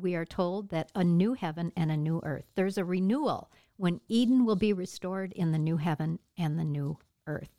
We 0.00 0.14
are 0.14 0.24
told 0.24 0.70
that 0.70 0.90
a 0.94 1.04
new 1.04 1.34
heaven 1.34 1.72
and 1.76 1.90
a 1.90 1.96
new 1.96 2.20
earth. 2.22 2.46
There's 2.54 2.78
a 2.78 2.84
renewal 2.84 3.50
when 3.76 4.00
Eden 4.08 4.44
will 4.44 4.56
be 4.56 4.72
restored 4.72 5.32
in 5.32 5.52
the 5.52 5.58
new 5.58 5.76
heaven 5.76 6.18
and 6.38 6.58
the 6.58 6.64
new 6.64 6.98
earth. 7.26 7.50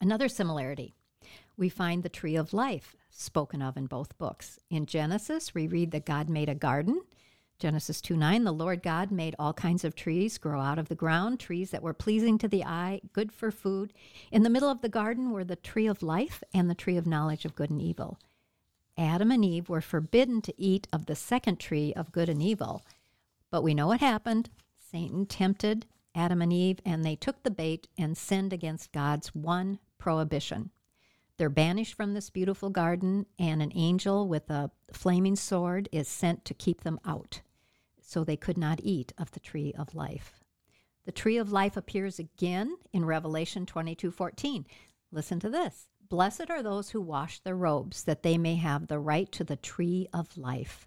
Another 0.00 0.28
similarity 0.28 0.94
we 1.56 1.68
find 1.68 2.02
the 2.02 2.08
tree 2.08 2.36
of 2.36 2.52
life 2.52 2.96
spoken 3.10 3.62
of 3.62 3.76
in 3.76 3.86
both 3.86 4.16
books. 4.18 4.58
In 4.70 4.86
Genesis, 4.86 5.54
we 5.54 5.66
read 5.66 5.90
that 5.92 6.06
God 6.06 6.28
made 6.28 6.48
a 6.48 6.54
garden. 6.54 7.02
Genesis 7.58 8.00
2 8.00 8.16
9, 8.16 8.44
the 8.44 8.52
Lord 8.52 8.82
God 8.82 9.12
made 9.12 9.36
all 9.38 9.52
kinds 9.52 9.84
of 9.84 9.94
trees 9.94 10.38
grow 10.38 10.60
out 10.60 10.78
of 10.78 10.88
the 10.88 10.94
ground, 10.94 11.38
trees 11.38 11.70
that 11.70 11.82
were 11.82 11.94
pleasing 11.94 12.36
to 12.38 12.48
the 12.48 12.64
eye, 12.64 13.00
good 13.12 13.32
for 13.32 13.50
food. 13.50 13.92
In 14.32 14.42
the 14.42 14.50
middle 14.50 14.68
of 14.68 14.80
the 14.80 14.88
garden 14.88 15.30
were 15.30 15.44
the 15.44 15.56
tree 15.56 15.86
of 15.86 16.02
life 16.02 16.42
and 16.52 16.68
the 16.68 16.74
tree 16.74 16.96
of 16.96 17.06
knowledge 17.06 17.44
of 17.44 17.54
good 17.54 17.70
and 17.70 17.80
evil. 17.80 18.18
Adam 18.96 19.30
and 19.30 19.44
Eve 19.44 19.68
were 19.68 19.80
forbidden 19.80 20.42
to 20.42 20.54
eat 20.56 20.86
of 20.92 21.06
the 21.06 21.14
second 21.14 21.58
tree 21.58 21.92
of 21.94 22.12
good 22.12 22.28
and 22.28 22.42
evil. 22.42 22.84
But 23.50 23.62
we 23.62 23.74
know 23.74 23.86
what 23.86 24.00
happened. 24.00 24.50
Satan 24.78 25.26
tempted 25.26 25.86
Adam 26.14 26.42
and 26.42 26.52
Eve, 26.52 26.80
and 26.84 27.04
they 27.04 27.16
took 27.16 27.42
the 27.42 27.50
bait 27.50 27.88
and 27.96 28.16
sinned 28.16 28.52
against 28.52 28.92
God's 28.92 29.34
one 29.34 29.78
prohibition. 29.98 30.70
They're 31.38 31.48
banished 31.48 31.94
from 31.94 32.12
this 32.12 32.30
beautiful 32.30 32.70
garden, 32.70 33.26
and 33.38 33.62
an 33.62 33.72
angel 33.74 34.28
with 34.28 34.50
a 34.50 34.70
flaming 34.92 35.36
sword 35.36 35.88
is 35.90 36.06
sent 36.06 36.44
to 36.44 36.54
keep 36.54 36.82
them 36.82 37.00
out. 37.04 37.40
So 38.00 38.24
they 38.24 38.36
could 38.36 38.58
not 38.58 38.80
eat 38.82 39.12
of 39.16 39.30
the 39.30 39.40
tree 39.40 39.72
of 39.78 39.94
life. 39.94 40.40
The 41.04 41.12
tree 41.12 41.38
of 41.38 41.50
life 41.50 41.76
appears 41.76 42.18
again 42.18 42.76
in 42.92 43.04
Revelation 43.04 43.66
22 43.66 44.10
14. 44.10 44.66
Listen 45.10 45.40
to 45.40 45.50
this. 45.50 45.88
Blessed 46.12 46.50
are 46.50 46.62
those 46.62 46.90
who 46.90 47.00
wash 47.00 47.38
their 47.38 47.56
robes, 47.56 48.04
that 48.04 48.22
they 48.22 48.36
may 48.36 48.56
have 48.56 48.86
the 48.86 48.98
right 48.98 49.32
to 49.32 49.44
the 49.44 49.56
tree 49.56 50.06
of 50.12 50.36
life. 50.36 50.86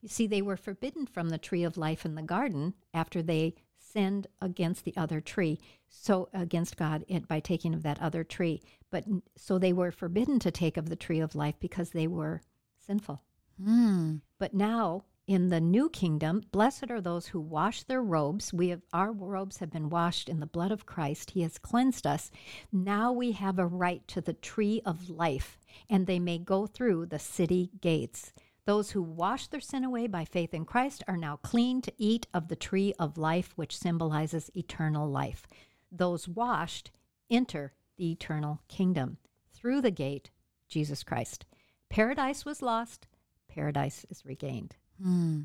You 0.00 0.08
see, 0.08 0.26
they 0.26 0.42
were 0.42 0.56
forbidden 0.56 1.06
from 1.06 1.28
the 1.28 1.38
tree 1.38 1.62
of 1.62 1.76
life 1.76 2.04
in 2.04 2.16
the 2.16 2.22
garden 2.22 2.74
after 2.92 3.22
they 3.22 3.54
sinned 3.78 4.26
against 4.42 4.84
the 4.84 4.96
other 4.96 5.20
tree, 5.20 5.60
so 5.88 6.28
against 6.34 6.76
God 6.76 7.04
it, 7.06 7.28
by 7.28 7.38
taking 7.38 7.72
of 7.72 7.84
that 7.84 8.02
other 8.02 8.24
tree. 8.24 8.62
But 8.90 9.04
so 9.36 9.60
they 9.60 9.72
were 9.72 9.92
forbidden 9.92 10.40
to 10.40 10.50
take 10.50 10.76
of 10.76 10.88
the 10.88 10.96
tree 10.96 11.20
of 11.20 11.36
life 11.36 11.54
because 11.60 11.90
they 11.90 12.08
were 12.08 12.42
sinful. 12.84 13.22
Hmm. 13.62 14.16
But 14.40 14.54
now 14.54 15.04
in 15.26 15.48
the 15.48 15.60
new 15.60 15.88
kingdom, 15.88 16.42
blessed 16.52 16.90
are 16.90 17.00
those 17.00 17.28
who 17.28 17.40
wash 17.40 17.82
their 17.84 18.02
robes. 18.02 18.52
We 18.52 18.68
have 18.68 18.82
our 18.92 19.10
robes 19.10 19.58
have 19.58 19.70
been 19.70 19.88
washed 19.88 20.28
in 20.28 20.40
the 20.40 20.46
blood 20.46 20.70
of 20.70 20.84
Christ. 20.84 21.30
He 21.30 21.42
has 21.42 21.56
cleansed 21.56 22.06
us. 22.06 22.30
Now 22.70 23.10
we 23.10 23.32
have 23.32 23.58
a 23.58 23.66
right 23.66 24.06
to 24.08 24.20
the 24.20 24.34
tree 24.34 24.82
of 24.84 25.08
life, 25.08 25.58
and 25.88 26.06
they 26.06 26.18
may 26.18 26.38
go 26.38 26.66
through 26.66 27.06
the 27.06 27.18
city 27.18 27.70
gates. 27.80 28.32
Those 28.66 28.90
who 28.90 29.02
wash 29.02 29.46
their 29.46 29.60
sin 29.60 29.84
away 29.84 30.06
by 30.06 30.24
faith 30.24 30.52
in 30.52 30.64
Christ 30.64 31.02
are 31.08 31.16
now 31.16 31.36
clean 31.36 31.80
to 31.82 31.92
eat 31.96 32.26
of 32.34 32.48
the 32.48 32.56
tree 32.56 32.94
of 32.98 33.18
life, 33.18 33.52
which 33.56 33.76
symbolizes 33.76 34.50
eternal 34.54 35.08
life. 35.08 35.46
Those 35.90 36.28
washed 36.28 36.90
enter 37.30 37.72
the 37.96 38.10
eternal 38.10 38.60
kingdom 38.68 39.18
through 39.52 39.80
the 39.80 39.90
gate, 39.90 40.30
Jesus 40.68 41.02
Christ. 41.02 41.46
Paradise 41.88 42.44
was 42.44 42.60
lost, 42.62 43.06
paradise 43.48 44.04
is 44.10 44.24
regained. 44.24 44.76
Hmm. 45.02 45.42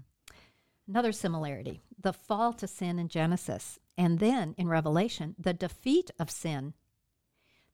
Another 0.88 1.12
similarity 1.12 1.82
the 2.02 2.14
fall 2.14 2.54
to 2.54 2.68
sin 2.68 2.98
in 2.98 3.10
Genesis, 3.10 3.78
and 3.98 4.20
then 4.20 4.56
in 4.58 4.68
Revelation, 4.68 5.36
the 5.38 5.54
defeat 5.54 6.10
of 6.18 6.32
sin. 6.32 6.74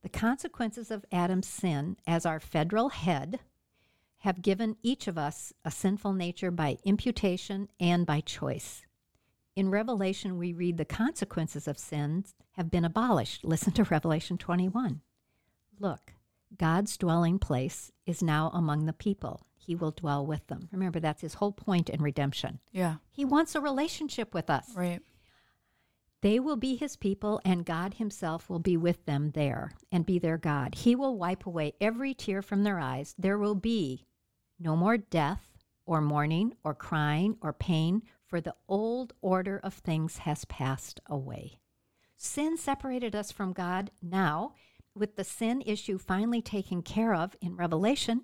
The 0.02 0.10
consequences 0.10 0.92
of 0.92 1.06
Adam's 1.12 1.48
sin 1.48 1.98
as 2.08 2.26
our 2.26 2.40
federal 2.40 2.90
head 2.90 3.40
have 4.20 4.42
given 4.42 4.78
each 4.82 5.08
of 5.08 5.18
us 5.18 5.54
a 5.64 5.70
sinful 5.70 6.14
nature 6.14 6.50
by 6.50 6.78
imputation 6.84 7.70
and 7.80 8.06
by 8.06 8.22
choice. 8.22 8.84
In 9.56 9.70
Revelation, 9.70 10.38
we 10.38 10.52
read 10.52 10.78
the 10.78 10.86
consequences 10.86 11.68
of 11.68 11.78
sins 11.78 12.34
have 12.54 12.72
been 12.72 12.84
abolished. 12.84 13.46
Listen 13.46 13.72
to 13.74 13.84
Revelation 13.84 14.38
21. 14.38 15.02
Look, 15.80 16.15
God's 16.58 16.98
dwelling 16.98 17.40
place 17.40 17.92
is 18.06 18.22
now 18.24 18.52
among 18.54 18.86
the 18.86 18.94
people. 18.94 19.46
He 19.58 19.76
will 19.76 19.92
dwell 19.92 20.26
with 20.26 20.46
them. 20.48 20.70
Remember, 20.72 21.00
that's 21.00 21.22
his 21.22 21.36
whole 21.36 21.52
point 21.52 21.90
in 21.90 22.02
redemption. 22.02 22.60
Yeah. 22.72 22.96
He 23.12 23.26
wants 23.26 23.56
a 23.56 23.62
relationship 23.62 24.34
with 24.34 24.50
us. 24.50 24.70
Right. 24.76 25.02
They 26.22 26.40
will 26.40 26.56
be 26.56 26.76
his 26.76 26.96
people, 26.96 27.42
and 27.46 27.66
God 27.66 27.96
himself 27.96 28.50
will 28.50 28.60
be 28.60 28.78
with 28.78 29.06
them 29.06 29.32
there 29.32 29.72
and 29.92 30.06
be 30.06 30.18
their 30.18 30.38
God. 30.38 30.76
He 30.76 30.96
will 30.96 31.18
wipe 31.18 31.46
away 31.46 31.74
every 31.82 32.14
tear 32.14 32.42
from 32.42 32.64
their 32.64 32.80
eyes. 32.80 33.16
There 33.18 33.38
will 33.38 33.56
be 33.56 34.06
no 34.60 34.76
more 34.76 34.98
death, 34.98 35.52
or 35.86 36.02
mourning, 36.02 36.54
or 36.64 36.74
crying, 36.74 37.38
or 37.42 37.54
pain, 37.54 38.02
for 38.26 38.42
the 38.42 38.56
old 38.68 39.14
order 39.22 39.60
of 39.64 39.74
things 39.74 40.18
has 40.20 40.46
passed 40.46 41.00
away. 41.06 41.60
Sin 42.18 42.58
separated 42.58 43.16
us 43.16 43.32
from 43.32 43.54
God. 43.54 43.92
Now, 44.02 44.54
with 44.96 45.16
the 45.16 45.24
sin 45.24 45.62
issue 45.66 45.98
finally 45.98 46.42
taken 46.42 46.82
care 46.82 47.14
of 47.14 47.36
in 47.42 47.56
Revelation, 47.56 48.22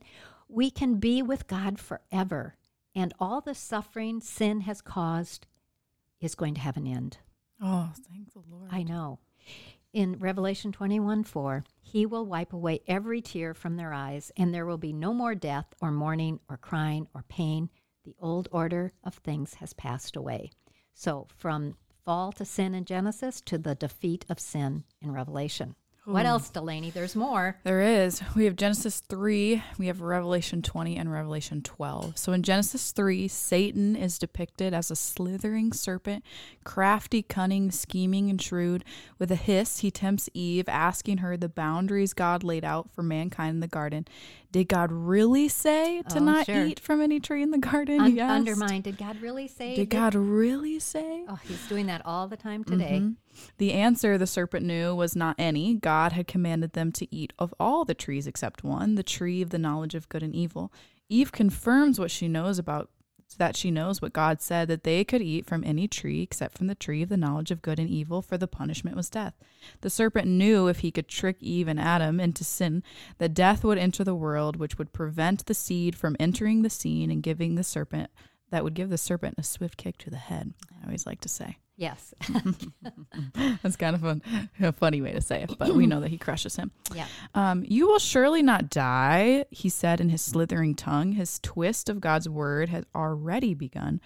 we 0.48 0.72
can 0.72 0.96
be 0.96 1.22
with 1.22 1.48
God 1.48 1.80
forever. 1.80 2.56
And 2.96 3.14
all 3.20 3.42
the 3.42 3.56
suffering 3.56 4.22
sin 4.22 4.62
has 4.62 4.82
caused 4.82 5.48
is 6.20 6.36
going 6.36 6.56
to 6.56 6.62
have 6.62 6.78
an 6.78 6.88
end. 6.88 7.18
Oh, 7.62 7.92
thank 8.10 8.34
the 8.34 8.44
Lord. 8.50 8.70
I 8.72 8.84
know. 8.84 9.20
In 9.94 10.20
Revelation 10.20 10.72
21 10.72 11.26
4, 11.26 11.64
he 11.82 12.06
will 12.06 12.26
wipe 12.26 12.54
away 12.54 12.82
every 12.88 13.22
tear 13.22 13.54
from 13.54 13.76
their 13.76 13.94
eyes, 13.94 14.32
and 14.38 14.54
there 14.54 14.66
will 14.66 14.78
be 14.78 14.94
no 14.94 15.14
more 15.14 15.36
death, 15.36 15.66
or 15.82 15.92
mourning, 15.92 16.40
or 16.50 16.58
crying, 16.58 17.08
or 17.14 17.24
pain. 17.24 17.70
The 18.06 18.16
old 18.20 18.48
order 18.52 18.94
of 19.04 19.16
things 19.16 19.56
has 19.56 19.74
passed 19.74 20.16
away. 20.16 20.52
So, 20.94 21.28
from 21.36 21.76
fall 22.06 22.32
to 22.34 22.46
sin 22.46 22.74
in 22.74 22.86
Genesis 22.86 23.42
to 23.42 23.58
the 23.58 23.76
defeat 23.76 24.26
of 24.30 24.40
sin 24.40 24.86
in 25.02 25.12
Revelation. 25.12 25.76
What 26.06 26.22
hmm. 26.22 26.28
else, 26.28 26.50
Delaney? 26.50 26.90
There's 26.90 27.16
more. 27.16 27.58
There 27.64 27.82
is. 27.82 28.24
We 28.36 28.46
have 28.46 28.56
Genesis 28.56 29.02
3, 29.02 29.62
we 29.78 29.86
have 29.86 30.02
Revelation 30.02 30.64
20, 30.64 30.98
and 30.98 31.12
Revelation 31.12 31.62
12. 31.62 32.18
So 32.18 32.32
in 32.32 32.42
Genesis 32.42 32.92
3, 32.92 33.28
Satan 33.28 33.96
is 33.96 34.18
depicted 34.18 34.74
as 34.74 34.90
a 34.90 34.96
slithering 34.96 35.74
serpent, 35.74 36.24
crafty, 36.64 37.22
cunning, 37.22 37.70
scheming, 37.70 38.32
and 38.32 38.42
shrewd. 38.42 38.84
With 39.20 39.32
a 39.32 39.36
hiss, 39.36 39.80
he 39.80 39.92
tempts 39.92 40.28
Eve, 40.34 40.68
asking 40.68 41.20
her 41.20 41.38
the 41.38 41.50
boundaries 41.50 42.16
God 42.16 42.44
laid 42.44 42.66
out 42.66 42.90
for 42.90 43.04
mankind 43.04 43.56
in 43.56 43.60
the 43.60 43.68
garden. 43.68 44.08
Did 44.52 44.68
God 44.68 44.92
really 44.92 45.48
say 45.48 46.02
to 46.10 46.18
Oh, 46.18 46.24
not 46.24 46.46
sure. 46.46 46.66
eat 46.66 46.80
from 46.80 47.00
any 47.00 47.20
tree 47.22 47.42
in 47.42 47.52
the 47.52 47.58
garden? 47.58 48.02
Un- 48.02 48.20
undermined. 48.20 48.84
Did 48.84 48.98
God 48.98 49.22
really 49.22 49.48
say? 49.48 49.76
Did 49.76 49.90
that- 49.90 49.96
God 49.96 50.16
really 50.16 50.78
say? 50.80 51.24
Oh, 51.28 51.40
he's 51.44 51.66
doing 51.70 51.86
that 51.86 52.02
all 52.06 52.28
the 52.28 52.36
time 52.36 52.64
today. 52.66 53.00
Mhm. 53.02 53.16
The 53.60 53.72
answer 53.72 54.18
the 54.18 54.28
serpent 54.28 54.66
knew 54.66 54.94
was 54.94 55.16
not 55.16 55.36
any. 55.40 55.76
God 55.76 56.12
had 56.12 56.28
commanded 56.28 56.74
them 56.74 56.92
to 56.94 57.08
eat 57.16 57.32
of 57.40 57.54
all 57.60 57.86
the 57.86 57.94
trees 57.94 58.28
except 58.28 58.64
one, 58.64 58.96
the 58.96 59.04
tree 59.04 59.42
of 59.42 59.52
the 59.52 59.58
knowledge 59.58 59.96
of 59.96 60.10
good 60.10 60.22
and 60.24 60.36
evil. 60.36 60.72
Eve 61.08 61.32
confirms 61.32 61.98
what 62.00 62.12
she 62.12 62.28
knows 62.28 62.60
about 62.60 62.90
that 63.36 63.56
she 63.56 63.72
knows 63.72 64.02
what 64.02 64.14
God 64.14 64.42
said 64.42 64.68
that 64.68 64.84
they 64.84 65.04
could 65.04 65.22
eat 65.22 65.46
from 65.46 65.64
any 65.64 65.88
tree 65.88 66.22
except 66.22 66.58
from 66.58 66.68
the 66.68 66.76
tree 66.76 67.02
of 67.02 67.10
the 67.10 67.18
knowledge 67.18 67.52
of 67.52 67.62
good 67.62 67.80
and 67.80 67.90
evil, 67.90 68.22
for 68.22 68.38
the 68.38 68.48
punishment 68.48 68.96
was 68.96 69.10
death. 69.10 69.34
The 69.82 69.90
serpent 69.90 70.28
knew 70.28 70.68
if 70.68 70.80
he 70.80 70.92
could 70.92 71.08
trick 71.08 71.38
Eve 71.40 71.68
and 71.68 71.80
Adam 71.80 72.20
into 72.20 72.44
sin, 72.44 72.84
that 73.18 73.34
death 73.34 73.64
would 73.64 73.78
enter 73.78 74.04
the 74.04 74.16
world, 74.16 74.56
which 74.56 74.78
would 74.78 74.94
prevent 74.94 75.46
the 75.46 75.54
seed 75.54 75.96
from 75.96 76.16
entering 76.20 76.62
the 76.62 76.70
scene 76.70 77.12
and 77.12 77.24
giving 77.24 77.56
the 77.56 77.64
serpent 77.64 78.10
that 78.50 78.64
would 78.64 78.74
give 78.74 78.90
the 78.90 78.98
serpent 78.98 79.36
a 79.38 79.44
swift 79.44 79.78
kick 79.78 79.98
to 80.00 80.10
the 80.10 80.18
head. 80.18 80.54
I 80.82 80.86
always 80.86 81.06
like 81.06 81.22
to 81.22 81.30
say. 81.30 81.58
Yes. 81.78 82.14
That's 83.64 83.76
kind 83.76 83.96
of 83.96 84.02
fun, 84.02 84.22
a 84.60 84.72
funny 84.72 85.02
way 85.02 85.14
to 85.14 85.22
say 85.22 85.42
it, 85.44 85.58
but 85.58 85.74
we 85.74 85.88
know 85.88 86.00
that 86.02 86.10
he 86.10 86.18
crushes 86.18 86.56
him. 86.56 86.72
yeah. 86.94 87.08
Um, 87.34 87.64
you 87.68 87.88
will 87.88 88.00
surely 88.00 88.44
not 88.44 88.70
die, 88.70 89.46
he 89.50 89.70
said 89.70 90.00
in 90.00 90.10
his 90.10 90.22
slithering 90.22 90.76
tongue. 90.76 91.14
His 91.14 91.40
twist 91.40 91.90
of 91.90 92.00
God's 92.02 92.30
word 92.30 92.70
has 92.70 92.86
already 92.94 93.54
begun. 93.54 94.00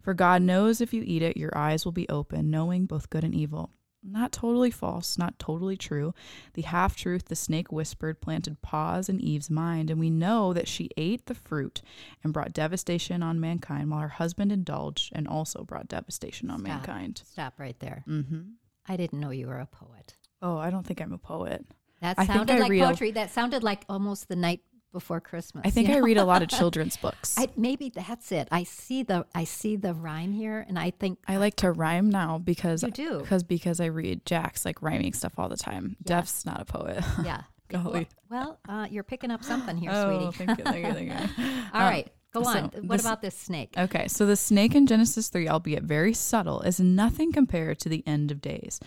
For 0.00 0.14
God 0.14 0.42
knows 0.42 0.80
if 0.80 0.92
you 0.94 1.02
eat 1.06 1.22
it, 1.22 1.36
your 1.36 1.56
eyes 1.56 1.84
will 1.84 1.92
be 1.92 2.08
open, 2.08 2.50
knowing 2.50 2.86
both 2.86 3.10
good 3.10 3.22
and 3.22 3.34
evil. 3.34 3.70
Not 4.02 4.32
totally 4.32 4.70
false, 4.70 5.18
not 5.18 5.38
totally 5.38 5.76
true. 5.76 6.14
The 6.54 6.62
half 6.62 6.96
truth 6.96 7.26
the 7.26 7.36
snake 7.36 7.70
whispered 7.70 8.20
planted 8.20 8.62
pause 8.62 9.08
in 9.08 9.20
Eve's 9.20 9.50
mind, 9.50 9.90
and 9.90 10.00
we 10.00 10.08
know 10.10 10.52
that 10.54 10.68
she 10.68 10.88
ate 10.96 11.26
the 11.26 11.34
fruit 11.34 11.82
and 12.24 12.32
brought 12.32 12.52
devastation 12.54 13.22
on 13.22 13.40
mankind, 13.40 13.90
while 13.90 14.00
her 14.00 14.08
husband 14.08 14.52
indulged 14.52 15.12
and 15.14 15.28
also 15.28 15.64
brought 15.64 15.88
devastation 15.88 16.50
on 16.50 16.60
Stop. 16.60 16.68
mankind. 16.68 17.22
Stop 17.26 17.54
right 17.58 17.78
there. 17.80 18.04
Mm-hmm. 18.08 18.40
I 18.88 18.96
didn't 18.96 19.20
know 19.20 19.30
you 19.30 19.46
were 19.48 19.58
a 19.60 19.66
poet. 19.66 20.16
Oh, 20.40 20.56
I 20.56 20.70
don't 20.70 20.86
think 20.86 21.02
I'm 21.02 21.12
a 21.12 21.18
poet. 21.18 21.66
That 22.00 22.16
sounded 22.26 22.58
like 22.58 22.70
read 22.70 22.80
a- 22.80 22.86
poetry. 22.86 23.10
That 23.10 23.30
sounded 23.30 23.62
like 23.62 23.84
almost 23.88 24.28
the 24.28 24.36
night 24.36 24.62
before 24.92 25.20
Christmas. 25.20 25.62
I 25.66 25.70
think 25.70 25.88
you 25.88 25.94
I 25.94 25.98
know? 25.98 26.04
read 26.04 26.16
a 26.16 26.24
lot 26.24 26.42
of 26.42 26.48
children's 26.60 26.96
books. 26.96 27.34
I, 27.38 27.48
maybe 27.56 27.90
that's 27.94 28.32
it. 28.32 28.48
I 28.50 28.64
see 28.64 29.02
the 29.02 29.26
I 29.34 29.44
see 29.44 29.76
the 29.76 29.94
rhyme 29.94 30.32
here, 30.32 30.64
and 30.68 30.78
I 30.78 30.90
think 30.90 31.18
I 31.28 31.36
like 31.38 31.56
to 31.56 31.70
rhyme 31.72 32.10
now 32.10 32.38
because 32.38 32.82
you 32.82 32.90
do. 32.90 33.18
because 33.20 33.42
because 33.42 33.80
I 33.80 33.86
read 33.86 34.24
Jack's 34.26 34.64
like 34.64 34.82
rhyming 34.82 35.12
stuff 35.12 35.32
all 35.38 35.48
the 35.48 35.56
time. 35.56 35.96
Yeah. 36.04 36.16
Def's 36.16 36.44
not 36.44 36.60
a 36.60 36.64
poet. 36.64 37.02
Yeah. 37.24 37.42
Golly. 37.68 38.08
Well, 38.28 38.58
uh, 38.68 38.88
you're 38.90 39.04
picking 39.04 39.30
up 39.30 39.44
something 39.44 39.76
here, 39.76 39.90
oh, 39.94 40.32
sweetie. 40.32 40.44
thank 40.44 40.58
you, 40.58 40.64
thank 40.64 40.86
you, 40.86 40.92
thank 40.92 41.08
you. 41.38 41.44
All 41.72 41.80
Um, 41.82 41.88
right, 41.88 42.10
go 42.34 42.42
so 42.42 42.48
on. 42.50 42.64
What 42.64 42.88
this- 42.88 43.00
about 43.02 43.22
this 43.22 43.36
snake? 43.38 43.74
Okay, 43.78 44.08
so 44.08 44.26
the 44.26 44.34
snake 44.34 44.74
in 44.74 44.88
Genesis 44.88 45.28
3, 45.28 45.48
albeit 45.48 45.84
very 45.84 46.12
subtle, 46.12 46.62
is 46.62 46.80
nothing 46.80 47.30
compared 47.32 47.78
to 47.78 47.88
the 47.88 48.02
end 48.08 48.32
of 48.32 48.40
days. 48.40 48.80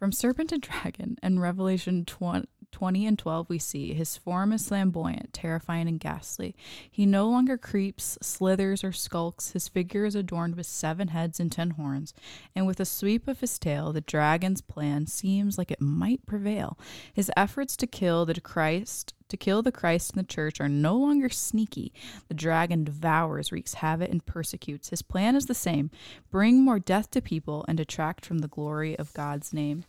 From 0.00 0.10
serpent 0.10 0.50
to 0.50 0.58
dragon 0.58 1.16
and 1.22 1.40
Revelation 1.40 2.04
20, 2.04 2.48
20 2.72 3.06
and 3.06 3.18
12, 3.18 3.48
we 3.48 3.58
see 3.58 3.92
his 3.94 4.16
form 4.16 4.52
is 4.52 4.68
flamboyant, 4.68 5.32
terrifying, 5.32 5.88
and 5.88 5.98
ghastly. 5.98 6.54
He 6.90 7.06
no 7.06 7.28
longer 7.28 7.56
creeps, 7.56 8.18
slithers, 8.22 8.84
or 8.84 8.92
skulks. 8.92 9.52
His 9.52 9.68
figure 9.68 10.04
is 10.04 10.14
adorned 10.14 10.56
with 10.56 10.66
seven 10.66 11.08
heads 11.08 11.40
and 11.40 11.50
ten 11.50 11.70
horns, 11.70 12.14
and 12.54 12.66
with 12.66 12.80
a 12.80 12.84
sweep 12.84 13.26
of 13.26 13.40
his 13.40 13.58
tail, 13.58 13.92
the 13.92 14.00
dragon's 14.00 14.60
plan 14.60 15.06
seems 15.06 15.58
like 15.58 15.70
it 15.70 15.80
might 15.80 16.26
prevail. 16.26 16.78
His 17.12 17.30
efforts 17.36 17.76
to 17.78 17.86
kill 17.86 18.26
the 18.26 18.40
Christ 18.40 19.14
to 19.28 19.36
kill 19.36 19.62
the 19.62 19.72
Christ 19.72 20.12
and 20.12 20.24
the 20.24 20.26
church 20.26 20.60
are 20.60 20.68
no 20.68 20.96
longer 20.96 21.28
sneaky. 21.28 21.92
The 22.28 22.34
dragon 22.34 22.84
devours, 22.84 23.52
wreaks 23.52 23.74
havoc, 23.74 24.10
and 24.10 24.24
persecutes. 24.24 24.88
His 24.88 25.02
plan 25.02 25.36
is 25.36 25.46
the 25.46 25.54
same 25.54 25.90
bring 26.30 26.62
more 26.62 26.78
death 26.78 27.10
to 27.12 27.20
people 27.20 27.64
and 27.68 27.76
detract 27.76 28.24
from 28.24 28.38
the 28.38 28.48
glory 28.48 28.98
of 28.98 29.12
God's 29.12 29.52
name. 29.52 29.84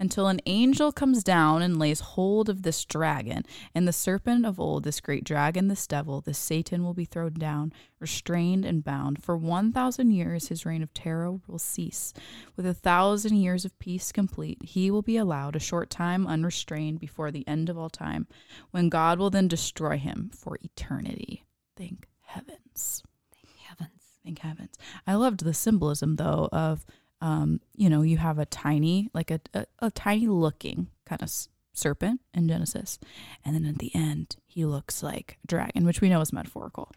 Until 0.00 0.28
an 0.28 0.40
angel 0.46 0.92
comes 0.92 1.22
down 1.22 1.60
and 1.60 1.78
lays 1.78 2.00
hold 2.00 2.48
of 2.48 2.62
this 2.62 2.86
dragon, 2.86 3.44
and 3.74 3.86
the 3.86 3.92
serpent 3.92 4.46
of 4.46 4.58
old, 4.58 4.82
this 4.82 4.98
great 4.98 5.24
dragon, 5.24 5.68
this 5.68 5.86
devil, 5.86 6.22
this 6.22 6.38
Satan 6.38 6.82
will 6.82 6.94
be 6.94 7.04
thrown 7.04 7.34
down, 7.34 7.74
restrained 7.98 8.64
and 8.64 8.82
bound. 8.82 9.22
For 9.22 9.36
1,000 9.36 10.10
years 10.10 10.48
his 10.48 10.64
reign 10.64 10.82
of 10.82 10.94
terror 10.94 11.38
will 11.46 11.58
cease. 11.58 12.14
With 12.56 12.64
a 12.64 12.72
thousand 12.72 13.36
years 13.36 13.66
of 13.66 13.78
peace 13.78 14.10
complete, 14.10 14.58
he 14.62 14.90
will 14.90 15.02
be 15.02 15.18
allowed 15.18 15.54
a 15.54 15.60
short 15.60 15.90
time 15.90 16.26
unrestrained 16.26 16.98
before 16.98 17.30
the 17.30 17.46
end 17.46 17.68
of 17.68 17.76
all 17.76 17.90
time, 17.90 18.26
when 18.70 18.88
God 18.88 19.18
will 19.18 19.30
then 19.30 19.48
destroy 19.48 19.98
him 19.98 20.30
for 20.34 20.58
eternity. 20.62 21.44
Thank 21.76 22.08
heavens. 22.22 23.02
Thank 23.34 23.58
heavens. 23.58 23.90
Thank 24.24 24.38
heavens. 24.38 24.78
I 25.06 25.14
loved 25.14 25.44
the 25.44 25.52
symbolism 25.52 26.16
though 26.16 26.48
of 26.52 26.86
um, 27.20 27.60
you 27.76 27.88
know, 27.90 28.02
you 28.02 28.16
have 28.18 28.38
a 28.38 28.46
tiny, 28.46 29.08
like 29.14 29.30
a, 29.30 29.40
a, 29.54 29.66
a 29.80 29.90
tiny 29.90 30.26
looking 30.26 30.88
kind 31.06 31.20
of 31.22 31.26
s- 31.26 31.48
serpent 31.72 32.20
in 32.34 32.48
Genesis. 32.48 32.98
And 33.44 33.54
then 33.54 33.66
at 33.66 33.78
the 33.78 33.94
end, 33.94 34.36
he 34.46 34.64
looks 34.64 35.02
like 35.02 35.38
a 35.44 35.46
dragon, 35.46 35.84
which 35.84 36.00
we 36.00 36.08
know 36.08 36.20
is 36.20 36.32
metaphorical. 36.32 36.90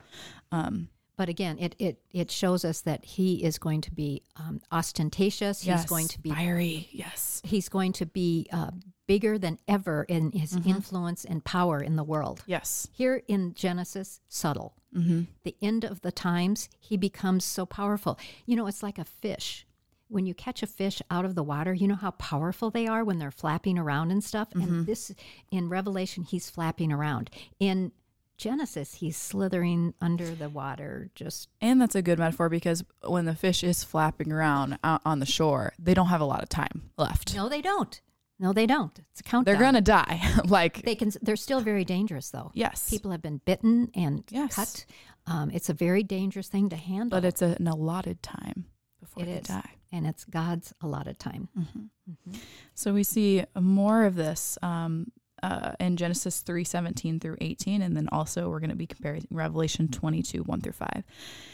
Um, 0.51 0.89
but 1.15 1.30
again, 1.30 1.60
it, 1.60 1.75
it, 1.77 2.00
it 2.12 2.32
shows 2.32 2.65
us 2.65 2.82
that 2.82 3.06
he 3.06 3.44
is 3.44 3.60
going 3.60 3.82
to 3.82 3.92
be 3.92 4.24
um, 4.36 4.62
ostentatious. 4.72 5.65
yes. 5.65 5.82
He's 5.82 5.89
going 5.89 6.08
to 6.08 6.20
be 6.20 6.32
fiery. 6.32 6.89
Yes. 6.92 7.42
he's 7.44 7.70
going 7.70 7.94
to 7.94 8.06
be 8.06 8.48
uh, 8.51 8.72
bigger 9.08 9.38
than 9.38 9.60
ever 9.68 10.03
in 10.10 10.32
his 10.32 10.53
Mm-hmm. 10.53 10.70
influence 10.70 11.25
and 11.25 11.44
power 11.44 11.82
in 11.82 11.96
the 11.98 12.03
world. 12.03 12.44
Yes. 12.48 12.88
Here 12.94 13.22
in 13.27 13.53
Genesis, 13.53 14.22
subtle. 14.30 14.75
Mm-hmm. 14.96 15.24
The 15.44 15.56
end 15.62 15.84
of 15.84 16.01
the 16.01 16.12
times, 16.12 16.70
he 16.80 16.98
becomes 16.98 17.44
so 17.44 17.65
powerful. 17.65 18.18
You 18.46 18.56
know, 18.56 18.68
it's 18.68 18.82
like 18.84 18.98
a 18.98 19.03
fish. 19.06 19.65
When 20.13 20.25
you 20.25 20.34
catch 20.34 20.62
a 20.63 20.67
fish 20.67 21.01
out 21.10 21.25
of 21.25 21.36
the 21.36 21.43
water, 21.43 21.74
you 21.74 21.88
know 21.88 21.96
how 21.96 22.12
powerful 22.12 22.70
they 22.70 22.88
are 22.88 23.03
when 23.03 23.17
they're 23.20 23.32
flapping 23.32 23.77
around 23.79 24.12
and 24.12 24.24
stuff. 24.24 24.50
Mm-hmm. 24.51 24.62
And 24.62 24.86
this, 24.86 25.12
in 25.51 25.70
Revelation, 25.70 26.24
he's 26.24 26.50
flapping 26.50 26.91
around. 26.93 27.29
In 27.60 27.91
Genesis, 28.38 28.96
he's 28.96 29.15
slithering 29.17 29.93
under 30.01 30.34
the 30.36 30.50
water, 30.50 31.10
just 31.15 31.50
And 31.62 31.82
that's 31.82 31.96
a 31.96 32.01
good 32.01 32.20
metaphor 32.20 32.50
because 32.50 32.84
when 33.05 33.25
the 33.25 33.36
fish 33.36 33.63
is 33.63 33.84
flapping 33.84 34.32
around 34.32 34.77
out 34.84 35.01
on 35.05 35.20
the 35.20 35.25
shore, 35.25 35.74
they 35.79 35.93
don't 35.93 36.08
have 36.08 36.22
a 36.22 36.25
lot 36.25 36.43
of 36.43 36.50
time 36.50 36.89
left. 36.98 37.36
no, 37.36 37.48
they 37.50 37.62
don't. 37.62 38.01
No, 38.39 38.51
they 38.51 38.65
don't. 38.65 39.00
It's 39.12 39.20
a 39.22 39.24
countdown. 39.24 39.53
They're 39.53 39.62
gonna 39.63 39.82
die. 39.82 40.20
like 40.46 40.82
They 40.84 40.96
can. 40.96 41.12
They're 41.22 41.36
still 41.36 41.62
very 41.62 41.86
dangerous, 41.86 42.29
though. 42.32 42.51
yes, 42.53 42.89
People 42.89 43.12
have 43.12 43.22
been 43.22 43.39
bitten 43.46 43.89
and 43.93 44.24
Yes. 44.29 44.55
cut. 44.55 44.86
Um, 45.27 45.50
it's 45.51 45.70
a 45.70 45.74
very 45.74 46.03
dangerous 46.03 46.50
thing 46.50 46.70
to 46.70 46.75
handle. 46.75 47.17
but 47.20 47.25
it's 47.25 47.41
an 47.41 47.67
allotted 47.67 48.22
time 48.24 48.65
before 49.00 49.24
It 49.24 49.25
they 49.27 49.32
is. 49.34 49.48
die. 49.48 49.70
And 49.93 50.05
it's 50.05 50.25
God's 50.25 50.73
allotted 50.81 51.19
time. 51.19 51.47
Mm-hmm. 51.57 52.33
So 52.73 52.93
we 52.93 53.03
see 53.03 53.45
more 53.57 54.03
of 54.03 54.15
this 54.15 54.57
um, 54.62 55.12
uh, 55.41 55.73
in 55.79 55.95
Genesis 55.95 56.41
three 56.41 56.63
seventeen 56.65 57.19
through 57.19 57.38
eighteen, 57.39 57.81
and 57.81 57.95
then 57.95 58.09
also 58.12 58.50
we're 58.50 58.59
going 58.59 58.69
to 58.71 58.75
be 58.75 58.88
comparing 58.88 59.25
Revelation 59.31 59.88
twenty 59.88 60.21
two 60.21 60.41
one 60.43 60.59
through 60.59 60.73
five. 60.73 61.03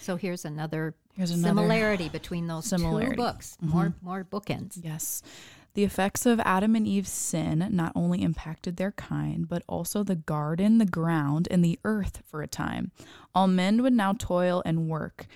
So 0.02 0.16
here's 0.16 0.46
another 0.46 0.96
Here's 1.16 1.32
another 1.32 1.50
similarity 1.50 2.08
between 2.08 2.48
those 2.48 2.66
similarity. 2.66 3.12
two 3.12 3.18
books. 3.18 3.58
Mhm. 3.64 3.70
More 3.70 3.94
more 4.02 4.24
bookends. 4.24 4.80
Yes. 4.82 5.22
The 5.76 5.84
effects 5.84 6.26
of 6.26 6.40
Adam 6.40 6.76
and 6.76 6.88
Eve's 6.88 7.12
sin 7.12 7.68
not 7.70 7.92
only 7.96 8.24
impacted 8.24 8.78
their 8.78 8.92
kind, 8.92 9.48
but 9.48 9.64
also 9.68 10.04
the 10.04 10.16
garden, 10.16 10.80
the 10.80 10.86
ground, 10.86 11.48
and 11.52 11.64
the 11.64 11.80
earth 11.86 12.24
for 12.26 12.42
a 12.42 12.48
time. 12.48 12.92
All 13.36 13.48
men 13.48 13.84
would 13.84 13.94
now 13.94 14.14
toil 14.14 14.64
and 14.66 14.90
work, 14.90 15.28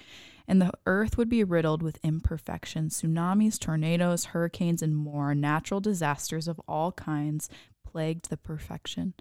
and 0.48 0.62
the 0.62 0.72
earth 0.86 1.18
would 1.18 1.30
be 1.30 1.44
riddled 1.44 1.82
with 1.82 2.00
imperfection. 2.04 2.90
Tsunamis, 2.90 3.60
tornadoes, 3.60 4.26
hurricanes, 4.26 4.82
and 4.82 4.96
more 4.96 5.34
natural 5.34 5.80
disasters 5.80 6.48
of 6.48 6.62
all 6.68 6.92
kinds 6.92 7.50
plagued 7.86 8.30
the 8.30 8.38
perfection. 8.38 9.14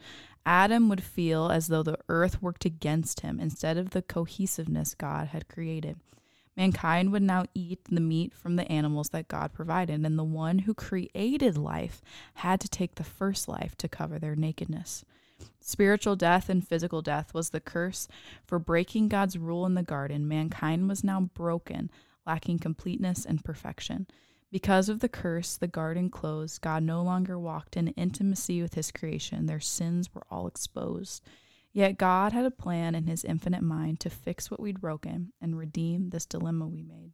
Adam 0.45 0.89
would 0.89 1.03
feel 1.03 1.51
as 1.51 1.69
though 1.69 1.83
the 1.83 1.99
earth 2.09 2.43
worked 2.43 2.65
against 2.65 3.21
him 3.21 3.39
instead 3.39 3.77
of 3.77 3.91
the 3.91 4.03
cohesiveness 4.03 4.95
God 4.95 5.29
had 5.29 5.49
created. 5.49 6.01
Mankind 6.57 7.13
would 7.13 7.23
now 7.23 7.45
eat 7.55 7.81
the 7.85 8.01
meat 8.01 8.35
from 8.35 8.57
the 8.57 8.71
animals 8.71 9.11
that 9.11 9.29
God 9.29 9.53
provided, 9.53 10.05
and 10.05 10.19
the 10.19 10.25
one 10.25 10.61
who 10.61 10.75
created 10.75 11.57
life 11.57 12.03
had 12.35 12.61
to 12.61 12.69
take 12.69 12.97
the 12.97 13.05
first 13.05 13.49
life 13.49 13.75
to 13.79 13.89
cover 13.89 14.19
their 14.19 14.37
nakedness. 14.37 15.05
Spiritual 15.61 16.17
death 16.17 16.49
and 16.49 16.67
physical 16.67 17.03
death 17.03 17.35
was 17.35 17.51
the 17.51 17.61
curse 17.61 18.09
for 18.47 18.59
breaking 18.59 19.09
God's 19.09 19.39
rule 19.39 19.67
in 19.67 19.75
the 19.75 19.83
garden. 19.83 20.29
Mankind 20.29 20.89
was 20.89 21.05
now 21.05 21.21
broken, 21.35 21.91
lacking 22.27 22.59
completeness 22.59 23.25
and 23.25 23.45
perfection. 23.45 24.07
Because 24.51 24.91
of 24.91 25.01
the 25.01 25.09
curse, 25.09 25.57
the 25.57 25.67
garden 25.67 26.11
closed. 26.11 26.61
God 26.61 26.83
no 26.83 27.03
longer 27.03 27.39
walked 27.39 27.77
in 27.77 27.89
intimacy 27.89 28.61
with 28.61 28.75
his 28.75 28.91
creation. 28.91 29.47
Their 29.47 29.61
sins 29.61 30.15
were 30.15 30.27
all 30.31 30.47
exposed. 30.47 31.23
Yet 31.73 31.97
God 31.97 32.33
had 32.33 32.45
a 32.45 32.51
plan 32.51 32.95
in 32.95 33.07
his 33.07 33.25
infinite 33.25 33.63
mind 33.63 33.99
to 34.01 34.11
fix 34.11 34.51
what 34.51 34.61
we'd 34.61 34.81
broken 34.81 35.33
and 35.41 35.59
redeem 35.59 36.11
this 36.11 36.27
dilemma 36.27 36.67
we 36.67 36.83
made. 36.83 37.13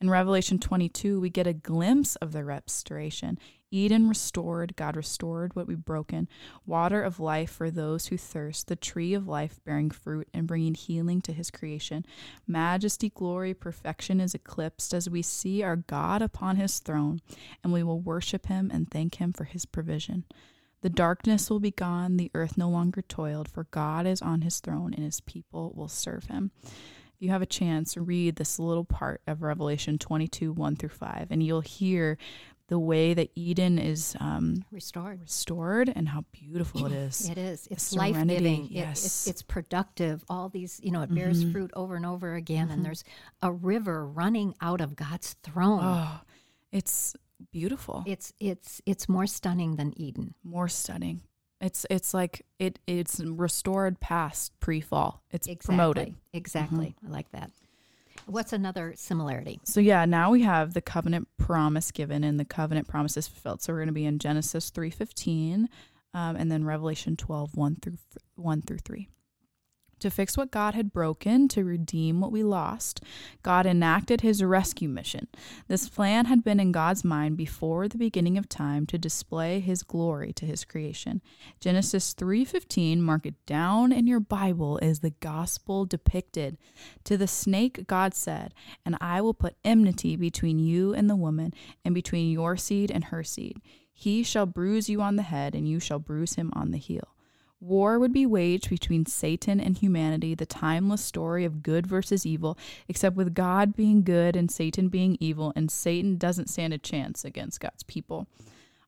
In 0.00 0.08
Revelation 0.10 0.58
22, 0.58 1.20
we 1.20 1.30
get 1.30 1.46
a 1.46 1.52
glimpse 1.52 2.16
of 2.16 2.32
the 2.32 2.44
restoration. 2.44 3.38
Eden 3.74 4.08
restored, 4.08 4.76
God 4.76 4.94
restored 4.94 5.56
what 5.56 5.66
we'd 5.66 5.84
broken, 5.84 6.28
water 6.64 7.02
of 7.02 7.18
life 7.18 7.50
for 7.50 7.72
those 7.72 8.06
who 8.06 8.16
thirst, 8.16 8.68
the 8.68 8.76
tree 8.76 9.14
of 9.14 9.26
life 9.26 9.58
bearing 9.64 9.90
fruit 9.90 10.28
and 10.32 10.46
bringing 10.46 10.74
healing 10.74 11.20
to 11.22 11.32
his 11.32 11.50
creation. 11.50 12.06
Majesty, 12.46 13.08
glory, 13.08 13.52
perfection 13.52 14.20
is 14.20 14.32
eclipsed 14.32 14.94
as 14.94 15.10
we 15.10 15.22
see 15.22 15.60
our 15.64 15.74
God 15.74 16.22
upon 16.22 16.54
his 16.54 16.78
throne, 16.78 17.20
and 17.64 17.72
we 17.72 17.82
will 17.82 17.98
worship 17.98 18.46
him 18.46 18.70
and 18.72 18.88
thank 18.88 19.16
him 19.16 19.32
for 19.32 19.42
his 19.42 19.66
provision. 19.66 20.24
The 20.82 20.88
darkness 20.88 21.50
will 21.50 21.60
be 21.60 21.72
gone, 21.72 22.16
the 22.16 22.30
earth 22.32 22.56
no 22.56 22.68
longer 22.68 23.02
toiled, 23.02 23.48
for 23.48 23.64
God 23.64 24.06
is 24.06 24.22
on 24.22 24.42
his 24.42 24.60
throne 24.60 24.94
and 24.94 25.02
his 25.02 25.20
people 25.20 25.72
will 25.74 25.88
serve 25.88 26.26
him. 26.26 26.52
If 26.62 27.22
you 27.22 27.30
have 27.30 27.42
a 27.42 27.46
chance, 27.46 27.96
read 27.96 28.36
this 28.36 28.58
little 28.58 28.84
part 28.84 29.22
of 29.26 29.42
Revelation 29.42 29.98
22 29.98 30.52
1 30.52 30.76
through 30.76 30.88
5, 30.88 31.28
and 31.30 31.42
you'll 31.42 31.60
hear 31.60 32.18
the 32.74 32.78
way 32.80 33.14
that 33.14 33.30
Eden 33.36 33.78
is 33.78 34.16
um, 34.18 34.64
Restored. 34.72 35.20
restored 35.20 35.88
and 35.94 36.08
how 36.08 36.24
beautiful 36.32 36.86
it 36.86 36.92
is. 36.92 37.30
It 37.30 37.38
is. 37.38 37.68
It's 37.70 37.92
life 37.94 38.16
giving. 38.26 38.66
yes. 38.68 39.04
it's, 39.06 39.26
it's 39.28 39.42
productive. 39.42 40.24
All 40.28 40.48
these, 40.48 40.80
you 40.82 40.90
know, 40.90 41.02
it 41.02 41.14
bears 41.14 41.44
Mhm. 41.44 41.52
fruit 41.52 41.70
over 41.76 41.94
and 41.94 42.04
over 42.04 42.34
again. 42.34 42.70
And 42.72 42.84
there's 42.84 43.04
a 43.42 43.52
river 43.52 44.04
running 44.04 44.54
out 44.60 44.80
of 44.80 44.96
God's 44.96 45.34
throne. 45.44 45.82
Oh, 45.84 46.20
it's 46.72 47.14
beautiful. 47.52 48.02
It's 48.06 48.32
it's 48.40 48.82
it's 48.86 49.08
more 49.08 49.26
stunning 49.28 49.76
than 49.76 49.92
Eden. 49.96 50.34
More 50.42 50.66
stunning. 50.66 51.20
It's 51.60 51.86
it's 51.90 52.12
like 52.12 52.42
it 52.58 52.80
it's 52.88 53.20
restored 53.20 54.00
past 54.00 54.58
pre-fall. 54.58 55.22
It's 55.30 55.46
Exactly. 55.46 55.66
promoted. 55.76 56.14
Exactly. 56.32 56.86
Mm-hmm. 56.96 57.06
I 57.06 57.10
like 57.18 57.30
that. 57.30 57.52
What's 58.26 58.52
another 58.52 58.94
similarity? 58.96 59.60
So 59.64 59.80
yeah, 59.80 60.04
now 60.04 60.30
we 60.30 60.42
have 60.42 60.74
the 60.74 60.80
covenant 60.80 61.28
promise 61.38 61.90
given 61.90 62.24
and 62.24 62.38
the 62.38 62.44
covenant 62.44 62.88
promises 62.88 63.28
fulfilled. 63.28 63.62
So 63.62 63.72
we're 63.72 63.80
going 63.80 63.88
to 63.88 63.92
be 63.92 64.06
in 64.06 64.18
Genesis 64.18 64.70
3:15 64.70 65.66
um, 66.14 66.36
and 66.36 66.50
then 66.50 66.64
Revelation 66.64 67.16
12 67.16 67.56
1 67.56 67.76
through 67.82 67.98
1 68.36 68.62
through 68.62 68.78
3. 68.78 69.08
To 70.04 70.10
fix 70.10 70.36
what 70.36 70.50
God 70.50 70.74
had 70.74 70.92
broken, 70.92 71.48
to 71.48 71.64
redeem 71.64 72.20
what 72.20 72.30
we 72.30 72.42
lost, 72.42 73.00
God 73.42 73.64
enacted 73.64 74.20
his 74.20 74.44
rescue 74.44 74.86
mission. 74.86 75.28
This 75.66 75.88
plan 75.88 76.26
had 76.26 76.44
been 76.44 76.60
in 76.60 76.72
God's 76.72 77.04
mind 77.04 77.38
before 77.38 77.88
the 77.88 77.96
beginning 77.96 78.36
of 78.36 78.46
time 78.46 78.84
to 78.88 78.98
display 78.98 79.60
his 79.60 79.82
glory 79.82 80.34
to 80.34 80.44
his 80.44 80.62
creation. 80.62 81.22
Genesis 81.58 82.12
3:15 82.12 83.00
mark 83.00 83.24
it 83.24 83.46
down 83.46 83.92
in 83.92 84.06
your 84.06 84.20
Bible 84.20 84.76
is 84.82 84.98
the 84.98 85.14
gospel 85.20 85.86
depicted. 85.86 86.58
To 87.04 87.16
the 87.16 87.26
snake 87.26 87.86
God 87.86 88.12
said, 88.12 88.52
"And 88.84 88.98
I 89.00 89.22
will 89.22 89.32
put 89.32 89.56
enmity 89.64 90.16
between 90.16 90.58
you 90.58 90.92
and 90.92 91.08
the 91.08 91.16
woman, 91.16 91.54
and 91.82 91.94
between 91.94 92.30
your 92.30 92.58
seed 92.58 92.90
and 92.90 93.04
her 93.04 93.24
seed. 93.24 93.62
He 93.90 94.22
shall 94.22 94.44
bruise 94.44 94.90
you 94.90 95.00
on 95.00 95.16
the 95.16 95.22
head, 95.22 95.54
and 95.54 95.66
you 95.66 95.80
shall 95.80 95.98
bruise 95.98 96.34
him 96.34 96.50
on 96.52 96.72
the 96.72 96.76
heel." 96.76 97.13
War 97.60 97.98
would 97.98 98.12
be 98.12 98.26
waged 98.26 98.68
between 98.68 99.06
Satan 99.06 99.60
and 99.60 99.78
humanity, 99.78 100.34
the 100.34 100.44
timeless 100.44 101.02
story 101.02 101.44
of 101.44 101.62
good 101.62 101.86
versus 101.86 102.26
evil, 102.26 102.58
except 102.88 103.16
with 103.16 103.34
God 103.34 103.74
being 103.74 104.02
good 104.02 104.36
and 104.36 104.50
Satan 104.50 104.88
being 104.88 105.16
evil, 105.20 105.52
and 105.56 105.70
Satan 105.70 106.16
doesn't 106.16 106.50
stand 106.50 106.74
a 106.74 106.78
chance 106.78 107.24
against 107.24 107.60
God's 107.60 107.82
people. 107.82 108.26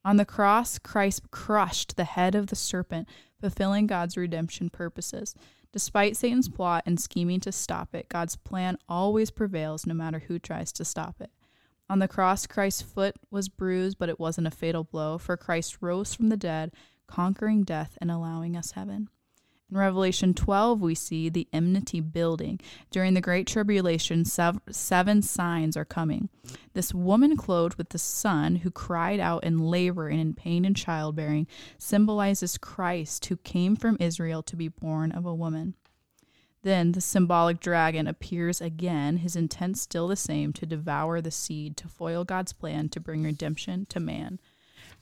On 0.04 0.18
the 0.18 0.24
cross, 0.24 0.78
Christ 0.78 1.30
crushed 1.30 1.96
the 1.96 2.04
head 2.04 2.34
of 2.34 2.46
the 2.48 2.56
serpent, 2.56 3.08
fulfilling 3.40 3.86
God's 3.86 4.16
redemption 4.16 4.70
purposes. 4.70 5.34
Despite 5.72 6.16
Satan's 6.16 6.48
plot 6.48 6.84
and 6.86 7.00
scheming 7.00 7.40
to 7.40 7.52
stop 7.52 7.94
it, 7.94 8.08
God's 8.08 8.36
plan 8.36 8.78
always 8.88 9.30
prevails 9.30 9.86
no 9.86 9.94
matter 9.94 10.20
who 10.20 10.38
tries 10.38 10.70
to 10.72 10.84
stop 10.84 11.20
it. 11.20 11.30
On 11.88 11.98
the 11.98 12.08
cross, 12.08 12.46
Christ's 12.46 12.82
foot 12.82 13.16
was 13.30 13.48
bruised, 13.48 13.98
but 13.98 14.08
it 14.08 14.18
wasn't 14.18 14.46
a 14.46 14.50
fatal 14.50 14.84
blow, 14.84 15.18
for 15.18 15.36
Christ 15.36 15.78
rose 15.80 16.14
from 16.14 16.28
the 16.28 16.36
dead, 16.36 16.72
conquering 17.06 17.64
death 17.64 17.96
and 18.00 18.10
allowing 18.10 18.56
us 18.56 18.72
heaven. 18.72 19.08
In 19.70 19.76
Revelation 19.76 20.32
12, 20.32 20.80
we 20.80 20.94
see 20.94 21.28
the 21.28 21.48
enmity 21.52 22.00
building. 22.00 22.60
During 22.92 23.14
the 23.14 23.20
Great 23.20 23.48
Tribulation, 23.48 24.24
sev- 24.24 24.60
seven 24.70 25.22
signs 25.22 25.76
are 25.76 25.84
coming. 25.84 26.28
This 26.74 26.94
woman 26.94 27.36
clothed 27.36 27.74
with 27.74 27.88
the 27.88 27.98
sun, 27.98 28.56
who 28.56 28.70
cried 28.70 29.18
out 29.18 29.42
in 29.42 29.58
labor 29.58 30.08
and 30.08 30.20
in 30.20 30.34
pain 30.34 30.64
and 30.64 30.76
childbearing, 30.76 31.48
symbolizes 31.78 32.58
Christ, 32.58 33.26
who 33.26 33.36
came 33.38 33.74
from 33.74 33.96
Israel 33.98 34.42
to 34.44 34.54
be 34.54 34.68
born 34.68 35.10
of 35.10 35.26
a 35.26 35.34
woman. 35.34 35.74
Then 36.62 36.92
the 36.92 37.00
symbolic 37.00 37.58
dragon 37.58 38.06
appears 38.06 38.60
again, 38.60 39.18
his 39.18 39.34
intent 39.34 39.78
still 39.78 40.08
the 40.08 40.16
same 40.16 40.52
to 40.54 40.66
devour 40.66 41.20
the 41.20 41.30
seed, 41.32 41.76
to 41.78 41.88
foil 41.88 42.24
God's 42.24 42.52
plan 42.52 42.88
to 42.90 43.00
bring 43.00 43.24
redemption 43.24 43.86
to 43.86 44.00
man. 44.00 44.38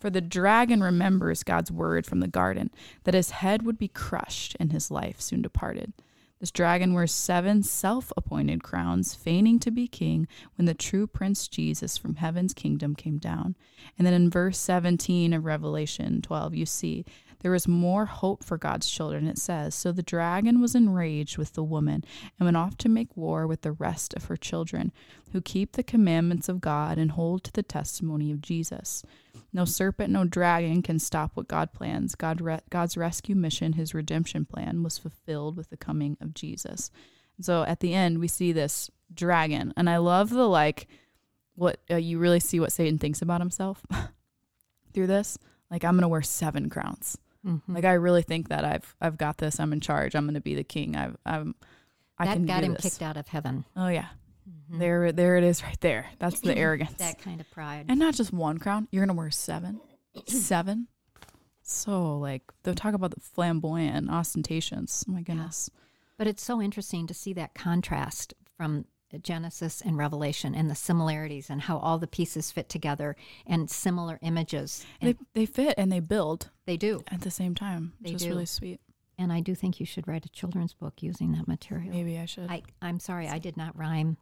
For 0.04 0.10
the 0.10 0.20
dragon 0.20 0.82
remembers 0.82 1.42
God's 1.42 1.72
word 1.72 2.04
from 2.04 2.20
the 2.20 2.28
garden 2.28 2.70
that 3.04 3.14
his 3.14 3.30
head 3.30 3.62
would 3.62 3.78
be 3.78 3.88
crushed 3.88 4.54
and 4.60 4.70
his 4.70 4.90
life 4.90 5.18
soon 5.18 5.40
departed. 5.40 5.94
This 6.40 6.50
dragon 6.50 6.92
wears 6.92 7.10
seven 7.10 7.62
self 7.62 8.12
appointed 8.14 8.62
crowns, 8.62 9.14
feigning 9.14 9.58
to 9.60 9.70
be 9.70 9.88
king 9.88 10.28
when 10.56 10.66
the 10.66 10.74
true 10.74 11.06
Prince 11.06 11.48
Jesus 11.48 11.96
from 11.96 12.16
heaven's 12.16 12.52
kingdom 12.52 12.94
came 12.94 13.16
down. 13.16 13.56
And 13.96 14.06
then 14.06 14.12
in 14.12 14.28
verse 14.28 14.58
17 14.58 15.32
of 15.32 15.46
Revelation 15.46 16.20
12, 16.20 16.54
you 16.54 16.66
see 16.66 17.06
there 17.40 17.54
is 17.54 17.66
more 17.66 18.04
hope 18.04 18.44
for 18.44 18.58
God's 18.58 18.90
children, 18.90 19.26
it 19.26 19.38
says. 19.38 19.74
So 19.74 19.90
the 19.90 20.02
dragon 20.02 20.60
was 20.60 20.74
enraged 20.74 21.38
with 21.38 21.54
the 21.54 21.64
woman 21.64 22.04
and 22.38 22.46
went 22.46 22.58
off 22.58 22.76
to 22.76 22.90
make 22.90 23.16
war 23.16 23.46
with 23.46 23.62
the 23.62 23.72
rest 23.72 24.12
of 24.12 24.26
her 24.26 24.36
children, 24.36 24.92
who 25.32 25.40
keep 25.40 25.72
the 25.72 25.82
commandments 25.82 26.50
of 26.50 26.60
God 26.60 26.98
and 26.98 27.12
hold 27.12 27.42
to 27.44 27.52
the 27.52 27.62
testimony 27.62 28.30
of 28.30 28.42
Jesus. 28.42 29.02
No 29.54 29.64
serpent, 29.64 30.12
no 30.12 30.24
dragon 30.24 30.82
can 30.82 30.98
stop 30.98 31.30
what 31.34 31.48
God 31.48 31.72
plans. 31.72 32.14
God 32.16 32.40
re- 32.40 32.60
God's 32.70 32.96
rescue 32.96 33.36
mission, 33.36 33.74
his 33.74 33.94
redemption 33.94 34.44
plan, 34.44 34.82
was 34.82 34.98
fulfilled 34.98 35.56
with 35.56 35.70
the 35.70 35.76
coming 35.76 36.16
of 36.20 36.34
Jesus. 36.34 36.90
So 37.40 37.62
at 37.62 37.78
the 37.80 37.94
end, 37.94 38.18
we 38.18 38.26
see 38.28 38.52
this 38.52 38.90
dragon, 39.14 39.72
and 39.76 39.88
I 39.88 39.98
love 39.98 40.30
the 40.30 40.46
like 40.48 40.88
what 41.54 41.78
uh, 41.90 41.94
you 41.96 42.18
really 42.18 42.40
see 42.40 42.58
what 42.58 42.72
Satan 42.72 42.98
thinks 42.98 43.22
about 43.22 43.40
himself 43.40 43.80
through 44.92 45.06
this. 45.06 45.38
Like 45.70 45.84
I'm 45.84 45.96
gonna 45.96 46.08
wear 46.08 46.22
seven 46.22 46.68
crowns. 46.68 47.16
Mhm. 47.46 47.62
Like 47.68 47.84
I 47.84 47.92
really 47.94 48.22
think 48.22 48.48
that 48.48 48.64
I've 48.64 48.94
I've 49.00 49.18
got 49.18 49.38
this. 49.38 49.58
I'm 49.60 49.72
in 49.72 49.80
charge. 49.80 50.14
I'm 50.14 50.26
gonna 50.26 50.40
be 50.40 50.54
the 50.54 50.64
king. 50.64 50.96
I've 50.96 51.16
I'm 51.24 51.54
I 52.18 52.26
that 52.26 52.34
can 52.34 52.46
got 52.46 52.64
him 52.64 52.72
this. 52.74 52.82
kicked 52.82 53.02
out 53.02 53.16
of 53.16 53.28
heaven. 53.28 53.64
Oh 53.76 53.88
yeah, 53.88 54.08
Mhm. 54.48 54.78
there 54.78 55.12
there 55.12 55.36
it 55.36 55.44
is 55.44 55.62
right 55.62 55.80
there. 55.80 56.06
That's 56.18 56.40
the 56.40 56.56
arrogance. 56.56 56.92
That 56.98 57.18
kind 57.20 57.40
of 57.40 57.50
pride. 57.50 57.86
and 57.88 57.98
not 57.98 58.14
just 58.14 58.32
one 58.32 58.58
crown. 58.58 58.88
You're 58.90 59.04
gonna 59.06 59.16
wear 59.16 59.30
seven, 59.30 59.80
seven. 60.26 60.88
So 61.62 62.18
like 62.18 62.42
they'll 62.62 62.74
talk 62.74 62.94
about 62.94 63.12
the 63.14 63.20
flamboyant 63.20 64.10
ostentations. 64.10 65.04
Oh 65.08 65.12
my 65.12 65.22
goodness. 65.22 65.70
But 66.18 66.26
it's 66.26 66.42
so 66.42 66.60
interesting 66.62 67.06
to 67.08 67.14
see 67.14 67.32
that 67.34 67.54
contrast 67.54 68.34
from 68.56 68.84
Genesis 69.22 69.80
and 69.80 69.96
Revelation 69.96 70.54
and 70.54 70.68
the 70.70 70.74
similarities 70.74 71.48
and 71.50 71.62
how 71.62 71.78
all 71.78 71.98
the 71.98 72.06
pieces 72.06 72.50
fit 72.50 72.68
together 72.68 73.16
and 73.46 73.70
similar 73.70 74.18
images. 74.22 74.84
And 75.00 75.14
They 75.14 75.40
they 75.40 75.46
fit 75.46 75.74
and 75.78 75.90
they 75.90 76.00
build 76.00 76.50
they 76.66 76.76
do. 76.76 77.02
at 77.08 77.22
the 77.22 77.30
same 77.30 77.54
time, 77.54 77.92
They 78.00 78.10
which 78.10 78.16
is 78.16 78.22
do. 78.24 78.28
really 78.30 78.46
sweet. 78.46 78.80
And 79.16 79.32
I 79.32 79.40
do 79.40 79.54
think 79.54 79.78
you 79.78 79.86
should 79.86 80.08
write 80.08 80.26
a 80.26 80.28
children's 80.30 80.74
book 80.74 81.00
using 81.00 81.32
that 81.32 81.46
material. 81.46 81.92
Maybe 81.92 82.18
I 82.18 82.24
should. 82.26 82.50
I, 82.50 82.62
I'm 82.82 82.98
sorry, 82.98 83.28
I 83.28 83.38
did 83.38 83.56
not 83.56 83.78
rhyme 83.78 84.16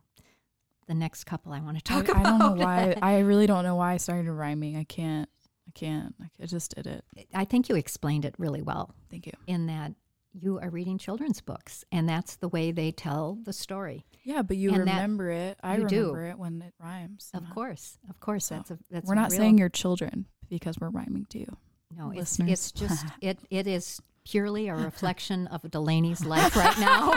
the 0.92 0.98
next 0.98 1.24
couple 1.24 1.52
I 1.52 1.60
want 1.60 1.76
to 1.84 1.92
I, 1.94 2.02
talk 2.02 2.08
I 2.14 2.20
about. 2.20 2.38
don't 2.38 2.58
know 2.58 2.64
why. 2.64 2.96
I 3.02 3.20
really 3.20 3.46
don't 3.46 3.64
know 3.64 3.76
why 3.76 3.94
I 3.94 3.96
started 3.96 4.30
rhyming. 4.30 4.76
I 4.76 4.84
can't. 4.84 5.28
I 5.68 5.70
can't. 5.74 6.14
I 6.40 6.46
just 6.46 6.74
did 6.74 6.86
it. 6.86 7.04
I 7.34 7.44
think 7.44 7.68
you 7.68 7.76
explained 7.76 8.24
it 8.24 8.34
really 8.38 8.62
well 8.62 8.94
Thank 9.10 9.26
you. 9.26 9.32
in 9.46 9.66
that 9.66 9.92
you 10.34 10.58
are 10.58 10.70
reading 10.70 10.98
children's 10.98 11.40
books, 11.40 11.84
and 11.92 12.08
that's 12.08 12.36
the 12.36 12.48
way 12.48 12.72
they 12.72 12.90
tell 12.90 13.38
the 13.44 13.52
story. 13.52 14.04
Yeah, 14.24 14.42
but 14.42 14.56
you 14.56 14.70
And 14.70 14.86
that- 14.88 14.94
remember 14.94 15.30
it. 15.30 15.58
I 15.62 15.76
you 15.78 15.86
do. 15.88 15.98
remember 16.00 16.24
it 16.26 16.38
when 16.38 16.62
it 16.62 16.74
rhymes. 16.80 17.30
Of 17.34 17.44
course, 17.54 17.98
of 18.10 18.18
course, 18.20 18.46
So, 18.46 18.56
that's 18.56 18.70
a 18.70 18.78
that's 18.90 19.06
We're 19.06 19.12
a 19.14 19.16
not 19.16 19.30
real- 19.30 19.38
saying 19.40 19.58
you're 19.58 19.68
children 19.68 20.26
because 20.48 20.76
we're 20.80 20.90
rhyming 20.90 21.26
to 21.30 21.38
you. 21.38 21.56
no. 21.96 22.10
It's 22.10 22.38
it's 22.40 22.72
just 22.72 23.06
it 23.20 23.38
it 23.50 23.66
is 23.66 24.00
purely 24.24 24.68
a 24.68 24.74
reflection 24.74 25.46
of 25.48 25.62
Delaney's 25.70 26.24
life 26.24 26.56
right 26.56 26.78
now. 26.78 27.12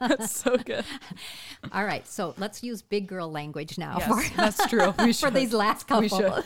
That's 0.00 0.34
so 0.36 0.56
good. 0.56 0.84
All 1.72 1.84
right, 1.84 2.06
so 2.06 2.34
let's 2.38 2.62
use 2.62 2.82
big 2.82 3.06
girl 3.06 3.30
language 3.30 3.78
now 3.78 3.96
Yes, 3.98 4.28
for, 4.28 4.36
that's 4.36 4.66
true. 4.68 4.92
For 5.14 5.30
these 5.30 5.52
last 5.52 5.86
couple. 5.86 6.44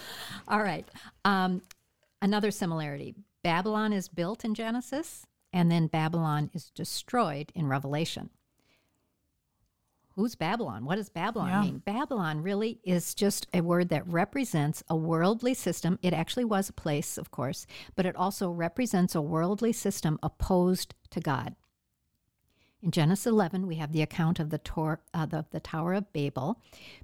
All 0.49 0.63
right. 0.63 0.89
Um, 1.25 1.63
another 2.23 2.51
similarity 2.51 3.15
Babylon 3.43 3.93
is 3.93 4.09
built 4.09 4.45
in 4.45 4.55
Genesis, 4.55 5.27
and 5.53 5.71
then 5.71 5.87
Babylon 5.87 6.51
is 6.55 6.71
destroyed 6.71 7.53
in 7.55 7.67
Revelation. 7.67 8.31
Who's 10.17 10.35
Babylon? 10.35 10.85
What 10.85 10.97
does 10.97 11.09
Babylon 11.09 11.49
Yeah. 11.49 11.63
mean? 11.63 11.79
Babylon 11.85 12.43
really 12.43 12.81
is 12.85 13.15
just 13.15 13.47
a 13.55 13.61
word 13.61 13.89
that 13.91 14.07
represents 14.07 14.83
a 14.89 14.97
worldly 14.97 15.55
system. 15.55 15.99
It 16.03 16.13
actually 16.13 16.45
was 16.45 16.69
a 16.69 16.73
place, 16.75 17.17
of 17.17 17.31
course, 17.31 17.67
but 17.95 18.07
it 18.07 18.17
also 18.17 18.51
represents 18.51 19.15
a 19.15 19.23
worldly 19.23 19.73
system 19.73 20.19
opposed 20.23 20.95
to 21.11 21.21
God. 21.21 21.55
In 22.83 22.91
Genesis 22.93 23.27
11, 23.27 23.67
we 23.67 23.77
have 23.77 23.93
the 23.93 24.01
account 24.01 24.41
of 24.41 24.49
the, 24.49 24.57
tor- 24.57 25.03
uh, 25.13 25.27
the, 25.27 25.45
the 25.51 25.61
Tower 25.61 25.93
of 25.93 26.11
Babel. 26.15 26.59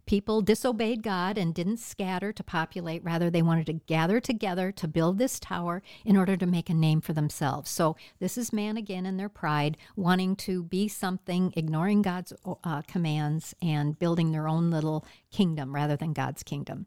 People 0.07 0.41
disobeyed 0.41 1.03
God 1.03 1.37
and 1.37 1.55
didn't 1.55 1.77
scatter 1.77 2.33
to 2.33 2.43
populate. 2.43 3.05
Rather, 3.05 3.29
they 3.29 3.43
wanted 3.43 3.67
to 3.67 3.75
gather 3.75 4.19
together 4.19 4.73
to 4.73 4.89
build 4.89 5.19
this 5.19 5.39
tower 5.39 5.83
in 6.03 6.17
order 6.17 6.35
to 6.35 6.47
make 6.47 6.71
a 6.71 6.75
name 6.75 7.03
for 7.03 7.12
themselves. 7.12 7.71
So, 7.71 7.95
this 8.21 8.39
is 8.39 8.55
man 8.55 8.79
again 8.79 9.05
in 9.05 9.19
their 9.19 9.29
pride, 9.29 9.77
wanting 9.97 10.35
to 10.37 10.62
be 10.62 10.89
something, 10.89 11.53
ignoring 11.57 12.01
God's 12.01 12.33
uh, 12.65 12.81
commands, 12.89 13.55
and 13.61 13.99
building 13.99 14.33
their 14.33 14.49
own 14.49 14.71
little 14.71 15.05
kingdom 15.31 15.75
rather 15.75 15.97
than 15.97 16.15
God's 16.15 16.43
kingdom. 16.43 16.87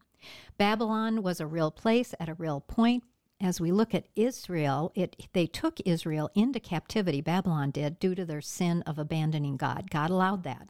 Babylon 0.58 1.22
was 1.22 1.40
a 1.40 1.46
real 1.46 1.70
place 1.70 2.14
at 2.18 2.28
a 2.28 2.34
real 2.34 2.60
point, 2.60 3.04
as 3.40 3.60
we 3.60 3.72
look 3.72 3.94
at 3.94 4.08
Israel, 4.14 4.92
it 4.94 5.28
they 5.32 5.46
took 5.46 5.80
Israel 5.84 6.30
into 6.34 6.60
captivity. 6.60 7.20
Babylon 7.20 7.70
did 7.70 7.98
due 7.98 8.14
to 8.14 8.24
their 8.24 8.40
sin 8.40 8.82
of 8.82 8.98
abandoning 8.98 9.56
God. 9.56 9.90
God 9.90 10.10
allowed 10.10 10.42
that. 10.44 10.68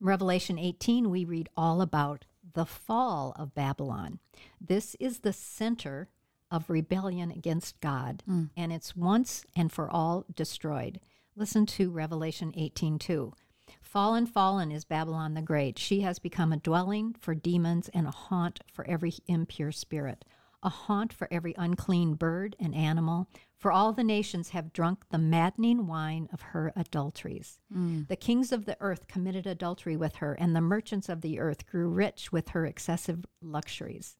In 0.00 0.06
Revelation 0.06 0.58
18, 0.58 1.08
we 1.08 1.24
read 1.24 1.48
all 1.56 1.80
about 1.80 2.24
the 2.54 2.66
fall 2.66 3.34
of 3.36 3.54
Babylon. 3.54 4.18
This 4.60 4.96
is 4.98 5.20
the 5.20 5.32
center 5.32 6.08
of 6.50 6.68
rebellion 6.68 7.30
against 7.30 7.80
God, 7.80 8.24
mm. 8.28 8.50
and 8.56 8.72
it's 8.72 8.96
once 8.96 9.44
and 9.54 9.70
for 9.70 9.88
all 9.88 10.24
destroyed. 10.34 10.98
Listen 11.36 11.64
to 11.64 11.90
Revelation 11.90 12.52
18:2. 12.56 13.32
Fallen, 13.80 14.26
fallen 14.26 14.72
is 14.72 14.84
Babylon 14.84 15.34
the 15.34 15.42
Great. 15.42 15.78
She 15.78 16.00
has 16.00 16.18
become 16.18 16.52
a 16.52 16.56
dwelling 16.56 17.14
for 17.14 17.36
demons 17.36 17.88
and 17.94 18.08
a 18.08 18.10
haunt 18.10 18.60
for 18.72 18.84
every 18.88 19.14
impure 19.28 19.70
spirit 19.70 20.24
a 20.62 20.68
haunt 20.68 21.12
for 21.12 21.28
every 21.30 21.54
unclean 21.56 22.14
bird 22.14 22.54
and 22.60 22.74
animal, 22.74 23.28
for 23.56 23.72
all 23.72 23.92
the 23.92 24.04
nations 24.04 24.50
have 24.50 24.72
drunk 24.72 25.04
the 25.10 25.18
maddening 25.18 25.86
wine 25.86 26.28
of 26.32 26.40
her 26.40 26.72
adulteries. 26.76 27.58
The 28.04 28.16
kings 28.16 28.52
of 28.52 28.64
the 28.66 28.76
earth 28.80 29.08
committed 29.08 29.46
adultery 29.46 29.96
with 29.96 30.16
her, 30.16 30.34
and 30.34 30.54
the 30.54 30.60
merchants 30.60 31.08
of 31.08 31.20
the 31.20 31.38
earth 31.38 31.66
grew 31.66 31.88
rich 31.88 32.30
with 32.32 32.50
her 32.50 32.66
excessive 32.66 33.24
luxuries. 33.42 34.16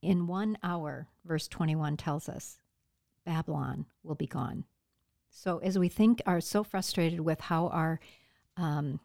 In 0.00 0.26
one 0.26 0.56
hour, 0.62 1.08
verse 1.24 1.48
21 1.48 1.96
tells 1.96 2.28
us, 2.28 2.60
Babylon 3.24 3.86
will 4.02 4.14
be 4.14 4.26
gone. 4.26 4.64
So, 5.30 5.58
as 5.58 5.78
we 5.78 5.88
think, 5.88 6.22
are 6.24 6.40
so 6.40 6.64
frustrated 6.64 7.20
with 7.20 7.40
how 7.40 7.68
our 7.68 8.00
um, 8.56 9.00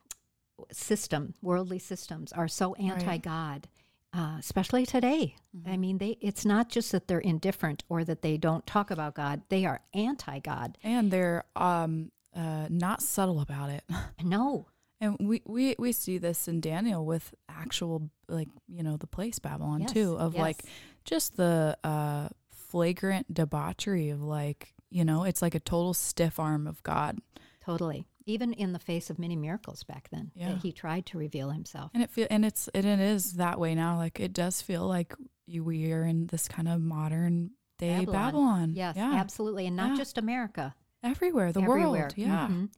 system, 0.72 1.34
worldly 1.42 1.80
systems, 1.80 2.32
are 2.32 2.48
so 2.48 2.74
anti 2.76 3.18
God, 3.18 3.68
uh, 4.14 4.36
especially 4.40 4.86
today. 4.86 5.36
I 5.66 5.78
mean, 5.78 5.98
they 5.98 6.18
it's 6.22 6.46
not 6.46 6.70
just 6.70 6.92
that 6.92 7.08
they're 7.08 7.20
indifferent 7.20 7.84
or 7.90 8.04
that 8.04 8.22
they 8.22 8.38
don't 8.38 8.66
talk 8.68 8.92
about 8.92 9.16
God; 9.16 9.42
they 9.50 9.66
are 9.66 9.82
anti-God. 9.94 10.78
and 10.84 11.10
they're 11.12 11.46
um 11.56 12.12
uh 12.36 12.68
not 12.70 13.02
subtle 13.02 13.40
about 13.42 13.70
it. 13.70 13.84
No, 14.24 14.68
And 15.02 15.18
we, 15.20 15.42
we 15.46 15.76
we 15.78 15.92
see 15.92 16.18
this 16.18 16.48
in 16.48 16.62
Daniel 16.62 17.06
with 17.06 17.34
actual 17.50 18.10
like 18.28 18.48
you 18.68 18.84
know 18.84 18.98
the 18.98 19.08
place 19.08 19.40
Babylon 19.40 19.82
Yes, 19.82 19.92
too 19.94 20.16
of 20.18 20.36
like 20.36 20.64
just 21.04 21.36
the 21.36 21.78
uh 21.84 22.30
flagrant 22.52 23.34
debauchery 23.34 24.10
of 24.10 24.22
like 24.22 24.74
you 24.90 25.04
know 25.06 25.24
it's 25.26 25.42
like 25.42 25.56
a 25.56 25.60
total 25.60 25.94
stiff 25.94 26.40
arm 26.40 26.68
of 26.68 26.82
God 26.84 27.20
totally. 27.66 28.06
Even 28.26 28.54
in 28.54 28.74
the 28.74 28.80
face 28.80 29.10
of 29.10 29.20
many 29.20 29.36
miracles 29.36 29.84
back 29.84 30.10
then, 30.10 30.32
Yeah. 30.36 30.50
that 30.50 30.58
he 30.60 30.72
tried 30.72 31.06
to 31.08 31.18
reveal 31.18 31.50
himself. 31.52 31.92
and 31.94 32.02
it 32.04 32.10
feel 32.10 32.28
and 32.30 32.46
it's 32.46 32.68
and 32.70 32.86
it 32.86 33.00
is 33.00 33.34
that 33.34 33.60
way 33.60 33.76
now 33.76 33.98
like 33.98 34.20
it 34.20 34.34
does 34.34 34.62
feel 34.62 34.88
like 34.88 35.14
we 35.48 35.92
are 35.92 36.04
in 36.06 36.28
this 36.28 36.48
kind 36.48 36.68
of 36.68 36.80
modern 36.82 37.52
day 37.80 38.06
Babylon, 38.06 38.74
Yes, 38.76 38.96
yeah 38.96 39.14
absolutely, 39.16 39.68
and 39.68 39.76
not 39.76 39.92
Yeah. 39.92 39.98
just 39.98 40.18
America. 40.18 40.76
everywhere 41.04 41.52
the 41.52 41.62
everywhere. 41.62 41.90
world 42.04 42.14
yeah 42.18 42.48
Mhm. 42.48 42.70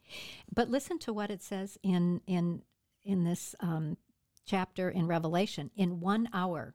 But 0.53 0.69
listen 0.69 0.97
to 0.99 1.13
what 1.13 1.29
it 1.29 1.41
says 1.43 1.77
in 1.83 2.21
in 2.25 2.63
in 3.03 3.23
this 3.23 3.53
um, 3.59 3.97
chapter 4.45 4.89
in 4.89 5.05
Revelation. 5.05 5.69
In 5.75 5.99
one 5.99 6.27
hour, 6.33 6.73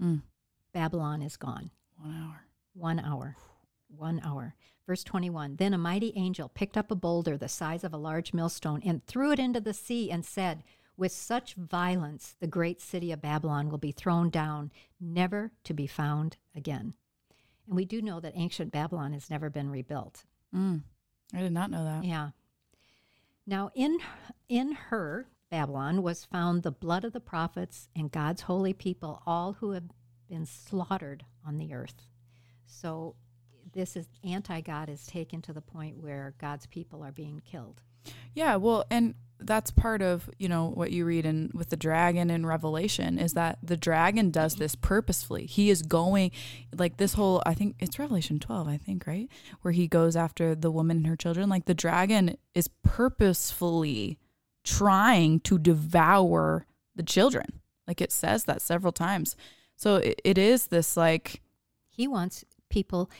Mm. 0.00 0.22
Babylon 0.72 1.22
is 1.22 1.36
gone. 1.38 1.70
one 1.96 2.14
hour 2.14 2.40
One 2.74 2.98
hour. 3.00 3.36
One 3.96 4.20
hour. 4.24 4.54
Verse 4.86 5.04
21 5.04 5.56
Then 5.56 5.74
a 5.74 5.78
mighty 5.78 6.12
angel 6.16 6.48
picked 6.48 6.76
up 6.76 6.90
a 6.90 6.96
boulder 6.96 7.36
the 7.36 7.48
size 7.48 7.84
of 7.84 7.94
a 7.94 7.98
large 7.98 8.32
millstone 8.34 8.82
and 8.84 9.04
threw 9.06 9.32
it 9.32 9.38
into 9.38 9.60
the 9.60 9.74
sea 9.74 10.10
and 10.10 10.24
said, 10.24 10.62
With 10.96 11.12
such 11.12 11.54
violence, 11.54 12.36
the 12.40 12.46
great 12.46 12.80
city 12.80 13.10
of 13.12 13.22
Babylon 13.22 13.70
will 13.70 13.78
be 13.78 13.92
thrown 13.92 14.30
down, 14.30 14.72
never 15.00 15.52
to 15.64 15.74
be 15.74 15.86
found 15.86 16.36
again. 16.54 16.94
And 17.66 17.76
we 17.76 17.84
do 17.84 18.02
know 18.02 18.20
that 18.20 18.34
ancient 18.36 18.72
Babylon 18.72 19.12
has 19.12 19.30
never 19.30 19.48
been 19.48 19.70
rebuilt. 19.70 20.24
mm. 20.54 20.82
I 21.32 21.40
did 21.40 21.52
not 21.52 21.70
know 21.70 21.84
that 21.84 22.04
Yeah. 22.04 22.30
Now, 23.46 23.70
in 23.74 23.98
in 24.48 24.72
her 24.72 25.26
Babylon 25.50 26.02
was 26.02 26.24
found 26.24 26.62
the 26.62 26.70
blood 26.70 27.04
of 27.04 27.12
the 27.12 27.20
prophets 27.20 27.88
and 27.94 28.10
God's 28.10 28.42
holy 28.42 28.72
people, 28.72 29.22
all 29.26 29.54
who 29.54 29.70
have 29.70 29.84
been 30.28 30.46
slaughtered 30.46 31.24
on 31.46 31.58
the 31.58 31.72
earth. 31.74 32.08
So, 32.66 33.14
this 33.74 33.96
is 33.96 34.06
anti 34.24 34.60
God 34.60 34.88
is 34.88 35.06
taken 35.06 35.42
to 35.42 35.52
the 35.52 35.60
point 35.60 35.98
where 36.02 36.34
God's 36.40 36.66
people 36.66 37.02
are 37.02 37.12
being 37.12 37.42
killed. 37.44 37.82
Yeah, 38.34 38.56
well, 38.56 38.84
and 38.90 39.14
that's 39.40 39.70
part 39.70 40.00
of 40.00 40.30
you 40.38 40.48
know 40.48 40.70
what 40.70 40.90
you 40.92 41.04
read 41.04 41.26
in 41.26 41.50
with 41.52 41.68
the 41.70 41.76
dragon 41.76 42.30
in 42.30 42.46
revelation 42.46 43.18
is 43.18 43.34
that 43.34 43.58
the 43.62 43.76
dragon 43.76 44.30
does 44.30 44.54
this 44.56 44.74
purposefully. 44.74 45.46
He 45.46 45.70
is 45.70 45.82
going 45.82 46.30
like 46.76 46.96
this 46.96 47.14
whole 47.14 47.42
i 47.44 47.52
think 47.52 47.76
it's 47.80 47.98
revelation 47.98 48.38
12 48.38 48.68
i 48.68 48.76
think 48.76 49.06
right? 49.06 49.28
Where 49.62 49.72
he 49.72 49.88
goes 49.88 50.16
after 50.16 50.54
the 50.54 50.70
woman 50.70 50.98
and 50.98 51.06
her 51.06 51.16
children. 51.16 51.48
Like 51.48 51.66
the 51.66 51.74
dragon 51.74 52.36
is 52.54 52.68
purposefully 52.82 54.18
trying 54.62 55.40
to 55.40 55.58
devour 55.58 56.66
the 56.96 57.02
children. 57.02 57.60
Like 57.86 58.00
it 58.00 58.12
says 58.12 58.44
that 58.44 58.62
several 58.62 58.92
times. 58.92 59.36
So 59.76 59.96
it, 59.96 60.20
it 60.24 60.38
is 60.38 60.68
this 60.68 60.96
like 60.96 61.42
He 61.88 62.08
wants 62.08 62.44
people, 62.70 63.10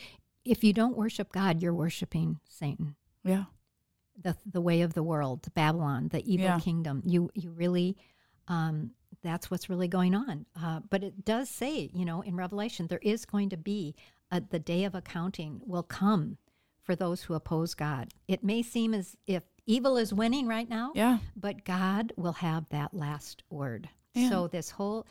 if 0.44 0.62
you 0.64 0.72
don't 0.72 0.96
worship 0.96 1.33
God, 1.33 1.62
you're 1.62 1.74
worshiping 1.74 2.40
Satan. 2.48 2.96
yeah 3.24 3.44
the 4.16 4.37
the 4.46 4.61
way 4.61 4.83
of 4.83 4.94
the 4.94 5.02
world, 5.02 5.52
Babylon, 5.54 6.09
the 6.09 6.22
evil 6.33 6.46
Yeah. 6.46 6.61
kingdom. 6.61 7.02
You 7.04 7.30
you 7.35 7.50
really, 7.50 7.96
um, 8.46 8.92
that's 9.22 9.50
what's 9.50 9.68
really 9.68 9.88
going 9.88 10.14
on. 10.14 10.46
Uh, 10.54 10.80
but 10.88 11.02
it 11.02 11.24
does 11.24 11.48
say, 11.48 11.90
you 11.92 12.04
know, 12.04 12.20
in 12.22 12.37
Revelation, 12.37 12.87
there 12.87 13.00
is 13.02 13.24
going 13.24 13.48
to 13.50 13.57
be 13.57 13.96
a, 14.30 14.40
the 14.40 14.61
day 14.61 14.85
of 14.85 14.94
accounting 14.94 15.61
will 15.66 15.83
come 15.83 16.38
for 16.83 16.94
those 16.94 17.22
who 17.22 17.35
oppose 17.35 17.74
God. 17.74 18.12
It 18.28 18.44
may 18.44 18.62
seem 18.62 18.94
as 18.94 19.16
if 19.26 19.42
evil 19.66 19.96
is 19.96 20.12
winning 20.14 20.46
right 20.46 20.68
now, 20.68 20.92
yeah 20.94 21.18
but 21.35 21.64
God 21.64 22.12
will 22.16 22.35
have 22.35 22.68
that 22.68 22.94
last 22.94 23.42
word. 23.50 23.88
Yeah. 24.14 24.28
So 24.28 24.46
this 24.46 24.70
whole 24.70 25.07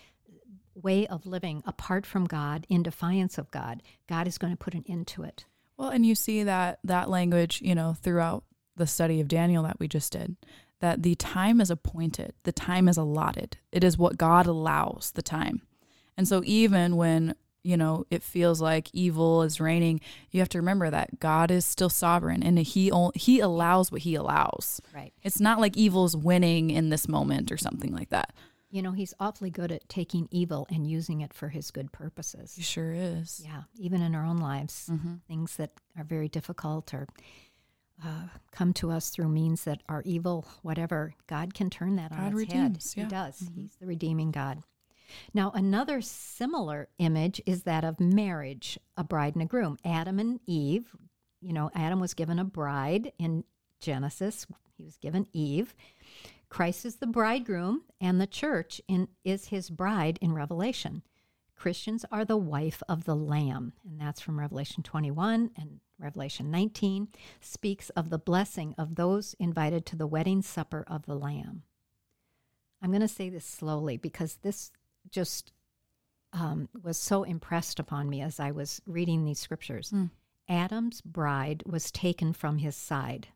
way 0.75 1.07
of 1.07 1.25
living 1.25 1.63
apart 1.65 2.05
from 2.05 2.25
God, 2.25 2.65
in 2.69 2.83
defiance 2.83 3.37
of 3.37 3.51
God, 3.51 3.81
God 4.07 4.27
is 4.27 4.37
going 4.37 4.53
to 4.53 4.57
put 4.57 4.73
an 4.73 4.85
end 4.87 5.07
to 5.07 5.23
it. 5.23 5.45
Well, 5.77 5.89
and 5.89 6.05
you 6.05 6.15
see 6.15 6.43
that 6.43 6.79
that 6.83 7.09
language, 7.09 7.61
you 7.61 7.75
know, 7.75 7.95
throughout 8.01 8.43
the 8.75 8.87
study 8.87 9.19
of 9.19 9.27
Daniel 9.27 9.63
that 9.63 9.79
we 9.79 9.87
just 9.87 10.11
did, 10.11 10.35
that 10.79 11.03
the 11.03 11.15
time 11.15 11.61
is 11.61 11.71
appointed, 11.71 12.33
the 12.43 12.51
time 12.51 12.87
is 12.87 12.97
allotted. 12.97 13.57
It 13.71 13.83
is 13.83 13.97
what 13.97 14.17
God 14.17 14.47
allows 14.47 15.11
the 15.15 15.21
time. 15.21 15.61
And 16.17 16.27
so 16.27 16.41
even 16.45 16.95
when, 16.95 17.35
you 17.63 17.77
know, 17.77 18.05
it 18.11 18.21
feels 18.21 18.61
like 18.61 18.89
evil 18.93 19.43
is 19.43 19.59
reigning, 19.59 20.01
you 20.31 20.39
have 20.41 20.49
to 20.49 20.57
remember 20.59 20.89
that 20.89 21.19
God 21.19 21.51
is 21.51 21.65
still 21.65 21.89
sovereign 21.89 22.43
and 22.43 22.59
he 22.59 22.91
he 23.15 23.39
allows 23.39 23.91
what 23.91 24.01
he 24.01 24.15
allows. 24.15 24.81
Right. 24.93 25.13
It's 25.23 25.39
not 25.39 25.59
like 25.59 25.77
evil's 25.77 26.15
winning 26.15 26.69
in 26.69 26.89
this 26.89 27.07
moment 27.07 27.51
or 27.51 27.57
something 27.57 27.93
like 27.93 28.09
that. 28.09 28.33
You 28.73 28.81
know, 28.81 28.91
he's 28.91 29.13
awfully 29.19 29.51
good 29.51 29.71
at 29.71 29.87
taking 29.87 30.27
evil 30.31 30.65
and 30.71 30.87
using 30.87 31.21
it 31.21 31.31
for 31.31 31.49
his 31.49 31.69
good 31.69 31.91
purposes. 31.91 32.55
He 32.55 32.63
sure 32.63 32.91
is. 32.91 33.39
Yeah, 33.45 33.63
even 33.77 34.01
in 34.01 34.15
our 34.15 34.25
own 34.25 34.37
lives, 34.37 34.89
Mm-hmm. 34.91 35.15
things 35.27 35.57
that 35.57 35.71
are 35.95 36.03
very 36.03 36.27
difficult 36.27 36.91
or 36.91 37.07
uh, 38.03 38.23
come 38.51 38.73
to 38.73 38.89
us 38.89 39.09
through 39.11 39.29
means 39.29 39.63
that 39.65 39.83
are 39.87 40.01
evil, 40.05 40.47
whatever, 40.63 41.13
God 41.27 41.53
can 41.53 41.69
turn 41.69 41.97
that 41.97 42.11
on 42.11 42.25
its 42.25 42.35
redeems, 42.35 42.93
head. 42.95 42.99
yeah. 42.99 43.03
He 43.03 43.09
does. 43.09 43.49
He's 43.55 43.75
the 43.79 43.85
redeeming 43.85 44.31
God. 44.31 44.63
Now, 45.35 45.51
another 45.53 46.01
similar 46.01 46.87
image 46.97 47.39
is 47.45 47.63
that 47.63 47.83
of 47.85 47.99
marriage, 47.99 48.79
a 48.97 49.03
bride 49.03 49.35
and 49.35 49.43
a 49.43 49.45
groom. 49.45 49.77
Adam 49.85 50.17
and 50.17 50.39
Eve, 50.47 50.95
you 51.41 51.53
know, 51.53 51.69
Adam 51.75 51.99
was 51.99 52.15
given 52.15 52.39
a 52.39 52.43
bride 52.43 53.11
in 53.19 53.43
Genesis, 53.79 54.47
he 54.75 54.83
was 54.83 54.97
given 54.97 55.27
Eve. 55.33 55.75
Christ 56.53 56.85
is 56.85 56.97
the 56.97 57.07
bridegroom, 57.07 57.81
and 57.99 58.21
the 58.21 58.27
church 58.27 58.79
in, 58.87 59.07
is 59.23 59.47
his 59.47 59.71
bride 59.71 60.19
in 60.21 60.33
Revelation. 60.33 61.01
Christians 61.55 62.05
are 62.11 62.23
the 62.23 62.37
wife 62.37 62.83
of 62.87 63.05
the 63.05 63.15
Lamb, 63.15 63.73
and 63.83 63.99
that's 63.99 64.21
from 64.21 64.39
Revelation 64.39 64.83
21 64.83 65.49
and 65.57 65.79
Revelation 65.97 66.51
19 66.51 67.07
speaks 67.41 67.89
of 67.91 68.11
the 68.11 68.19
blessing 68.19 68.75
of 68.77 68.93
those 68.93 69.33
invited 69.39 69.83
to 69.87 69.95
the 69.95 70.05
wedding 70.05 70.43
supper 70.43 70.85
of 70.85 71.07
the 71.07 71.15
Lamb. 71.15 71.63
I'm 72.83 72.91
going 72.91 73.01
to 73.01 73.07
say 73.07 73.29
this 73.29 73.45
slowly 73.45 73.97
because 73.97 74.35
this 74.43 74.71
just 75.09 75.53
um, 76.33 76.69
was 76.83 76.99
so 76.99 77.23
impressed 77.23 77.79
upon 77.79 78.11
me 78.11 78.21
as 78.21 78.39
I 78.39 78.51
was 78.51 78.79
reading 78.85 79.25
these 79.25 79.39
scriptures. 79.39 79.89
Mm. 79.89 80.11
Adam's 80.47 81.01
bride 81.01 81.63
was 81.65 81.89
taken 81.89 82.31
from 82.31 82.59
his 82.59 82.75
side. 82.75 83.29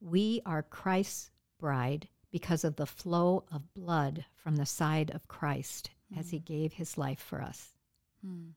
We 0.00 0.40
are 0.46 0.62
Christ's 0.62 1.30
bride 1.58 2.08
because 2.34 2.64
of 2.64 2.74
the 2.74 2.84
flow 2.84 3.44
of 3.52 3.72
blood 3.74 4.24
from 4.34 4.56
the 4.56 4.66
side 4.66 5.08
of 5.12 5.28
Christ 5.28 5.90
as 6.18 6.30
he 6.30 6.40
gave 6.40 6.72
his 6.72 6.98
life 6.98 7.20
for 7.20 7.40
us. 7.40 7.76
Hmm. 8.26 8.48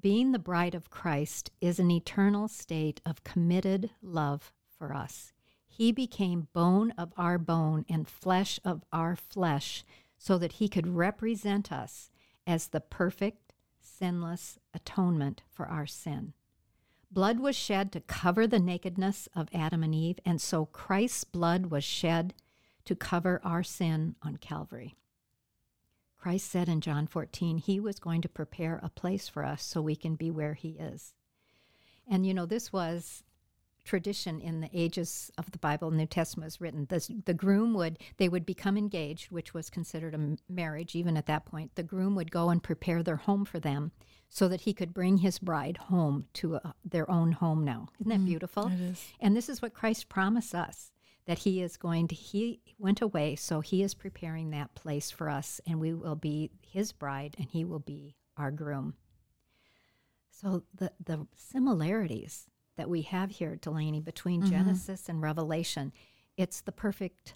Being 0.00 0.32
the 0.32 0.38
bride 0.38 0.74
of 0.74 0.88
Christ 0.88 1.50
is 1.60 1.78
an 1.78 1.90
eternal 1.90 2.48
state 2.48 3.02
of 3.04 3.22
committed 3.22 3.90
love 4.00 4.54
for 4.78 4.94
us. 4.94 5.34
He 5.68 5.92
became 5.92 6.48
bone 6.54 6.92
of 6.96 7.12
our 7.18 7.36
bone 7.36 7.84
and 7.90 8.08
flesh 8.08 8.58
of 8.64 8.86
our 8.90 9.16
flesh 9.16 9.84
so 10.16 10.38
that 10.38 10.52
he 10.52 10.66
could 10.66 10.86
represent 10.86 11.70
us 11.70 12.08
as 12.46 12.68
the 12.68 12.80
perfect, 12.80 13.52
sinless 13.82 14.58
atonement 14.72 15.42
for 15.50 15.66
our 15.66 15.86
sin. 15.86 16.32
Blood 17.10 17.38
was 17.38 17.54
shed 17.54 17.92
to 17.92 18.00
cover 18.00 18.46
the 18.46 18.58
nakedness 18.58 19.28
of 19.36 19.50
Adam 19.52 19.82
and 19.82 19.94
Eve, 19.94 20.20
and 20.24 20.40
so 20.40 20.64
Christ's 20.64 21.24
blood 21.24 21.66
was 21.66 21.84
shed 21.84 22.32
to 22.84 22.94
cover 22.94 23.40
our 23.44 23.62
sin 23.62 24.16
on 24.22 24.36
Calvary. 24.36 24.94
Christ 26.18 26.50
said 26.50 26.68
in 26.68 26.80
John 26.80 27.06
14, 27.06 27.58
He 27.58 27.78
was 27.78 27.98
going 27.98 28.22
to 28.22 28.28
prepare 28.28 28.80
a 28.82 28.88
place 28.88 29.28
for 29.28 29.44
us 29.44 29.62
so 29.62 29.82
we 29.82 29.96
can 29.96 30.14
be 30.14 30.30
where 30.30 30.54
He 30.54 30.70
is. 30.70 31.12
And 32.08 32.26
you 32.26 32.32
know, 32.32 32.46
this 32.46 32.72
was 32.72 33.22
tradition 33.84 34.40
in 34.40 34.60
the 34.60 34.70
ages 34.72 35.30
of 35.36 35.50
the 35.50 35.58
Bible. 35.58 35.90
New 35.90 36.06
Testament 36.06 36.46
was 36.46 36.60
written. 36.60 36.86
The, 36.88 37.06
the 37.26 37.34
groom 37.34 37.74
would, 37.74 37.98
they 38.16 38.28
would 38.28 38.46
become 38.46 38.78
engaged, 38.78 39.30
which 39.30 39.52
was 39.52 39.68
considered 39.68 40.14
a 40.14 40.36
marriage 40.50 40.96
even 40.96 41.16
at 41.16 41.26
that 41.26 41.44
point. 41.44 41.74
The 41.74 41.82
groom 41.82 42.14
would 42.14 42.30
go 42.30 42.48
and 42.48 42.62
prepare 42.62 43.02
their 43.02 43.16
home 43.16 43.44
for 43.44 43.60
them 43.60 43.92
so 44.28 44.48
that 44.48 44.62
he 44.62 44.72
could 44.72 44.94
bring 44.94 45.18
his 45.18 45.38
bride 45.38 45.76
home 45.76 46.26
to 46.34 46.56
uh 46.56 46.72
their 46.84 47.08
own 47.10 47.32
home 47.32 47.64
now. 47.64 47.88
Isn't 48.00 48.10
that 48.10 48.24
beautiful? 48.24 48.68
It 48.68 48.80
is. 48.80 49.04
And 49.20 49.36
this 49.36 49.48
is 49.48 49.60
what 49.60 49.74
Christ 49.74 50.08
promised 50.08 50.54
us 50.54 50.90
that 51.26 51.38
he 51.38 51.62
is 51.62 51.76
going 51.76 52.08
to, 52.08 52.14
he 52.14 52.60
went 52.78 53.00
away, 53.00 53.34
so 53.34 53.60
he 53.60 53.82
is 53.82 53.94
preparing 53.94 54.50
that 54.50 54.74
place 54.74 55.10
for 55.10 55.30
us, 55.30 55.60
and 55.66 55.80
we 55.80 55.94
will 55.94 56.16
be 56.16 56.50
his 56.60 56.92
bride, 56.92 57.34
and 57.38 57.48
he 57.50 57.64
will 57.64 57.78
be 57.78 58.14
our 58.36 58.50
groom. 58.50 58.94
So 60.30 60.64
the, 60.74 60.92
the 61.02 61.26
similarities 61.36 62.46
that 62.76 62.90
we 62.90 63.02
have 63.02 63.30
here, 63.30 63.56
Delaney, 63.56 64.00
between 64.00 64.44
Genesis 64.50 65.08
and 65.08 65.22
Revelation, 65.22 65.92
it's 66.36 66.60
the 66.60 66.72
perfect 66.72 67.34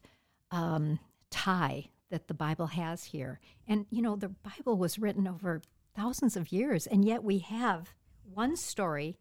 um, 0.51 0.99
tie 1.31 1.91
that 2.11 2.27
the 2.29 2.35
Bible 2.35 2.67
has 2.67 3.05
here. 3.05 3.39
And, 3.67 3.87
you 3.91 4.03
know, 4.03 4.17
the 4.17 4.29
Bible 4.31 4.77
was 4.77 4.99
written 4.99 5.29
over 5.29 5.63
thousands 5.95 6.37
of 6.37 6.53
years, 6.53 6.87
and 6.87 7.05
yet 7.05 7.23
we 7.23 7.39
have 7.39 7.95
one 8.35 8.57
story 8.57 9.17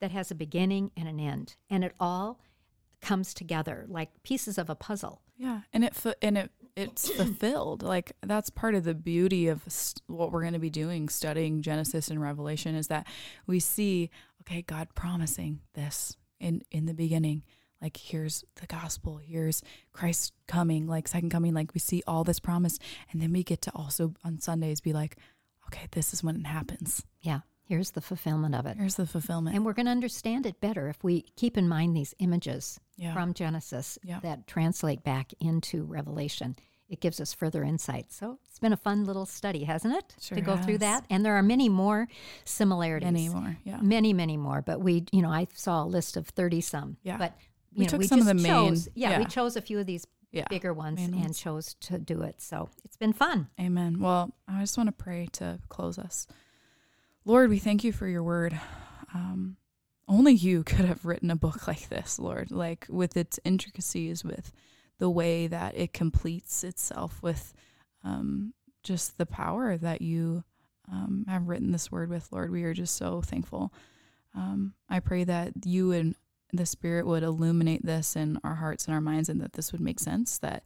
that 0.00 0.10
has 0.10 0.30
a 0.30 0.34
beginning 0.34 0.90
and 0.96 1.08
an 1.08 1.20
end, 1.20 1.56
and 1.70 1.84
it 1.84 1.94
all 2.00 2.40
comes 3.00 3.34
together 3.34 3.86
like 3.88 4.10
pieces 4.22 4.58
of 4.58 4.70
a 4.70 4.74
puzzle. 4.74 5.22
Yeah, 5.36 5.60
and 5.72 5.84
it 5.84 5.94
and 6.20 6.36
it 6.36 6.50
it's 6.76 7.08
fulfilled. 7.16 7.82
Like 7.82 8.12
that's 8.22 8.50
part 8.50 8.74
of 8.74 8.84
the 8.84 8.94
beauty 8.94 9.48
of 9.48 9.62
st- 9.68 10.02
what 10.06 10.32
we're 10.32 10.42
going 10.42 10.52
to 10.52 10.58
be 10.58 10.70
doing, 10.70 11.08
studying 11.08 11.62
Genesis 11.62 12.08
and 12.08 12.20
Revelation, 12.20 12.74
is 12.74 12.88
that 12.88 13.06
we 13.46 13.60
see, 13.60 14.10
okay, 14.42 14.62
God 14.62 14.88
promising 14.94 15.60
this 15.74 16.16
in 16.38 16.62
in 16.70 16.86
the 16.86 16.94
beginning. 16.94 17.42
Like 17.80 17.96
here's 17.96 18.44
the 18.56 18.66
gospel, 18.66 19.16
here's 19.16 19.62
Christ 19.94 20.34
coming, 20.46 20.86
like 20.86 21.08
second 21.08 21.30
coming. 21.30 21.54
Like 21.54 21.72
we 21.72 21.80
see 21.80 22.02
all 22.06 22.24
this 22.24 22.40
promise, 22.40 22.78
and 23.10 23.22
then 23.22 23.32
we 23.32 23.42
get 23.42 23.62
to 23.62 23.72
also 23.74 24.14
on 24.22 24.38
Sundays 24.38 24.82
be 24.82 24.92
like, 24.92 25.16
okay, 25.68 25.86
this 25.92 26.12
is 26.12 26.22
when 26.22 26.36
it 26.36 26.46
happens. 26.46 27.04
Yeah, 27.22 27.40
here's 27.62 27.92
the 27.92 28.00
fulfillment 28.00 28.54
of 28.54 28.66
it. 28.66 28.76
Here's 28.76 28.96
the 28.96 29.06
fulfillment. 29.06 29.56
And 29.56 29.64
we're 29.64 29.72
going 29.72 29.86
to 29.86 29.92
understand 29.92 30.44
it 30.44 30.60
better 30.60 30.88
if 30.88 31.02
we 31.02 31.24
keep 31.36 31.56
in 31.56 31.68
mind 31.68 31.96
these 31.96 32.14
images 32.18 32.80
Yeah. 33.00 33.12
from 33.14 33.34
Genesis 33.34 33.98
Yeah. 34.04 34.20
that 34.20 34.46
translate 34.46 35.02
back 35.02 35.32
into 35.40 35.84
Revelation. 35.84 36.54
It 36.88 37.00
gives 37.00 37.20
us 37.20 37.32
further 37.32 37.62
insight. 37.62 38.12
So 38.12 38.38
it's 38.46 38.58
been 38.58 38.72
a 38.72 38.76
fun 38.76 39.04
little 39.04 39.24
study, 39.24 39.64
hasn't 39.64 39.94
it? 39.94 40.14
Sure 40.20 40.34
to 40.36 40.42
go 40.42 40.56
through 40.56 40.78
that. 40.78 41.06
And 41.08 41.24
there 41.24 41.34
are 41.36 41.42
many 41.42 41.68
more 41.68 42.08
similarities. 42.44 43.06
Anymore, 43.08 43.58
yeah. 43.64 43.78
Many, 43.80 44.12
many 44.12 44.36
more. 44.36 44.60
But 44.60 44.80
we, 44.80 45.04
you 45.12 45.22
know, 45.22 45.30
I 45.30 45.46
saw 45.54 45.84
a 45.84 45.86
list 45.86 46.16
of 46.16 46.26
30 46.28 46.60
some. 46.60 46.96
Yeah. 47.02 47.16
But, 47.16 47.36
We 47.76 47.84
know, 47.84 47.90
took 47.90 48.00
we 48.00 48.06
some 48.08 48.18
of 48.20 48.26
the 48.26 48.34
main- 48.34 48.44
chose, 48.70 48.88
yeah, 48.94 49.18
we 49.18 49.24
chose 49.24 49.54
a 49.56 49.62
few 49.62 49.78
of 49.78 49.86
these 49.86 50.04
Yeah, 50.32 50.44
bigger 50.50 50.72
ones 50.74 51.00
and 51.00 51.34
chose 51.34 51.74
to 51.82 51.98
do 51.98 52.22
it. 52.22 52.40
So 52.40 52.68
it's 52.84 52.96
been 52.96 53.12
fun. 53.12 53.48
Amen. 53.60 53.98
Well, 54.00 54.34
I 54.48 54.60
just 54.60 54.76
want 54.76 54.88
to 54.88 54.92
pray 54.92 55.26
to 55.34 55.58
close 55.68 55.96
us. 55.98 56.26
Lord, 57.24 57.50
we 57.50 57.58
thank 57.58 57.82
you 57.84 57.92
for 57.92 58.08
your 58.08 58.22
word. 58.24 58.58
Um, 59.14 59.56
only 60.10 60.32
you 60.32 60.62
could 60.64 60.84
have 60.84 61.06
written 61.06 61.30
a 61.30 61.36
book 61.36 61.66
like 61.66 61.88
this, 61.88 62.18
Lord, 62.18 62.50
like 62.50 62.86
with 62.90 63.16
its 63.16 63.40
intricacies, 63.44 64.24
with 64.24 64.52
the 64.98 65.08
way 65.08 65.46
that 65.46 65.76
it 65.76 65.94
completes 65.94 66.62
itself, 66.62 67.22
with 67.22 67.54
um, 68.04 68.52
just 68.82 69.16
the 69.16 69.26
power 69.26 69.78
that 69.78 70.02
you 70.02 70.44
um, 70.90 71.24
have 71.28 71.48
written 71.48 71.70
this 71.70 71.90
word 71.90 72.10
with, 72.10 72.28
Lord. 72.32 72.50
We 72.50 72.64
are 72.64 72.74
just 72.74 72.96
so 72.96 73.22
thankful. 73.22 73.72
Um, 74.34 74.74
I 74.88 75.00
pray 75.00 75.24
that 75.24 75.52
you 75.64 75.92
and 75.92 76.14
the 76.52 76.66
Spirit 76.66 77.06
would 77.06 77.22
illuminate 77.22 77.84
this 77.86 78.16
in 78.16 78.38
our 78.42 78.56
hearts 78.56 78.86
and 78.86 78.94
our 78.94 79.00
minds, 79.00 79.28
and 79.28 79.40
that 79.40 79.52
this 79.52 79.72
would 79.72 79.80
make 79.80 80.00
sense. 80.00 80.38
That 80.38 80.64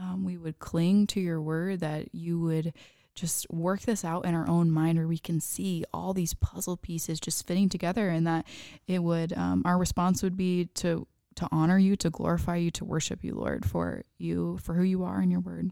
um, 0.00 0.24
we 0.24 0.38
would 0.38 0.58
cling 0.60 1.06
to 1.08 1.20
your 1.20 1.42
word. 1.42 1.80
That 1.80 2.14
you 2.14 2.38
would 2.40 2.72
just 3.14 3.48
work 3.50 3.82
this 3.82 4.04
out 4.04 4.24
in 4.24 4.34
our 4.34 4.48
own 4.48 4.70
mind 4.70 4.98
where 4.98 5.06
we 5.06 5.18
can 5.18 5.40
see 5.40 5.84
all 5.92 6.12
these 6.12 6.34
puzzle 6.34 6.76
pieces 6.76 7.20
just 7.20 7.46
fitting 7.46 7.68
together 7.68 8.08
and 8.08 8.26
that 8.26 8.44
it 8.86 9.02
would 9.02 9.32
um, 9.34 9.62
our 9.64 9.78
response 9.78 10.22
would 10.22 10.36
be 10.36 10.66
to 10.74 11.06
to 11.36 11.48
honor 11.50 11.78
you 11.78 11.96
to 11.96 12.10
glorify 12.10 12.56
you 12.56 12.70
to 12.70 12.84
worship 12.84 13.24
you 13.24 13.34
lord 13.34 13.64
for 13.64 14.02
you 14.18 14.58
for 14.58 14.74
who 14.74 14.82
you 14.82 15.04
are 15.04 15.22
in 15.22 15.30
your 15.30 15.40
word. 15.40 15.70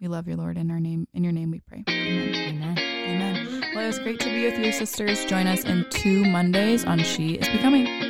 We 0.00 0.08
love 0.08 0.28
you 0.28 0.36
lord 0.36 0.56
in 0.56 0.70
our 0.70 0.80
name 0.80 1.08
in 1.14 1.24
your 1.24 1.32
name 1.32 1.50
we 1.50 1.60
pray. 1.60 1.84
Amen. 1.88 2.34
Amen. 2.34 2.78
amen. 2.78 3.64
Well 3.74 3.84
it 3.84 3.88
was 3.88 3.98
great 3.98 4.20
to 4.20 4.26
be 4.26 4.44
with 4.44 4.58
you 4.58 4.72
sisters. 4.72 5.24
Join 5.24 5.46
us 5.46 5.64
in 5.64 5.86
two 5.90 6.24
mondays 6.24 6.84
on 6.84 6.98
she 7.00 7.34
is 7.34 7.48
becoming 7.48 8.09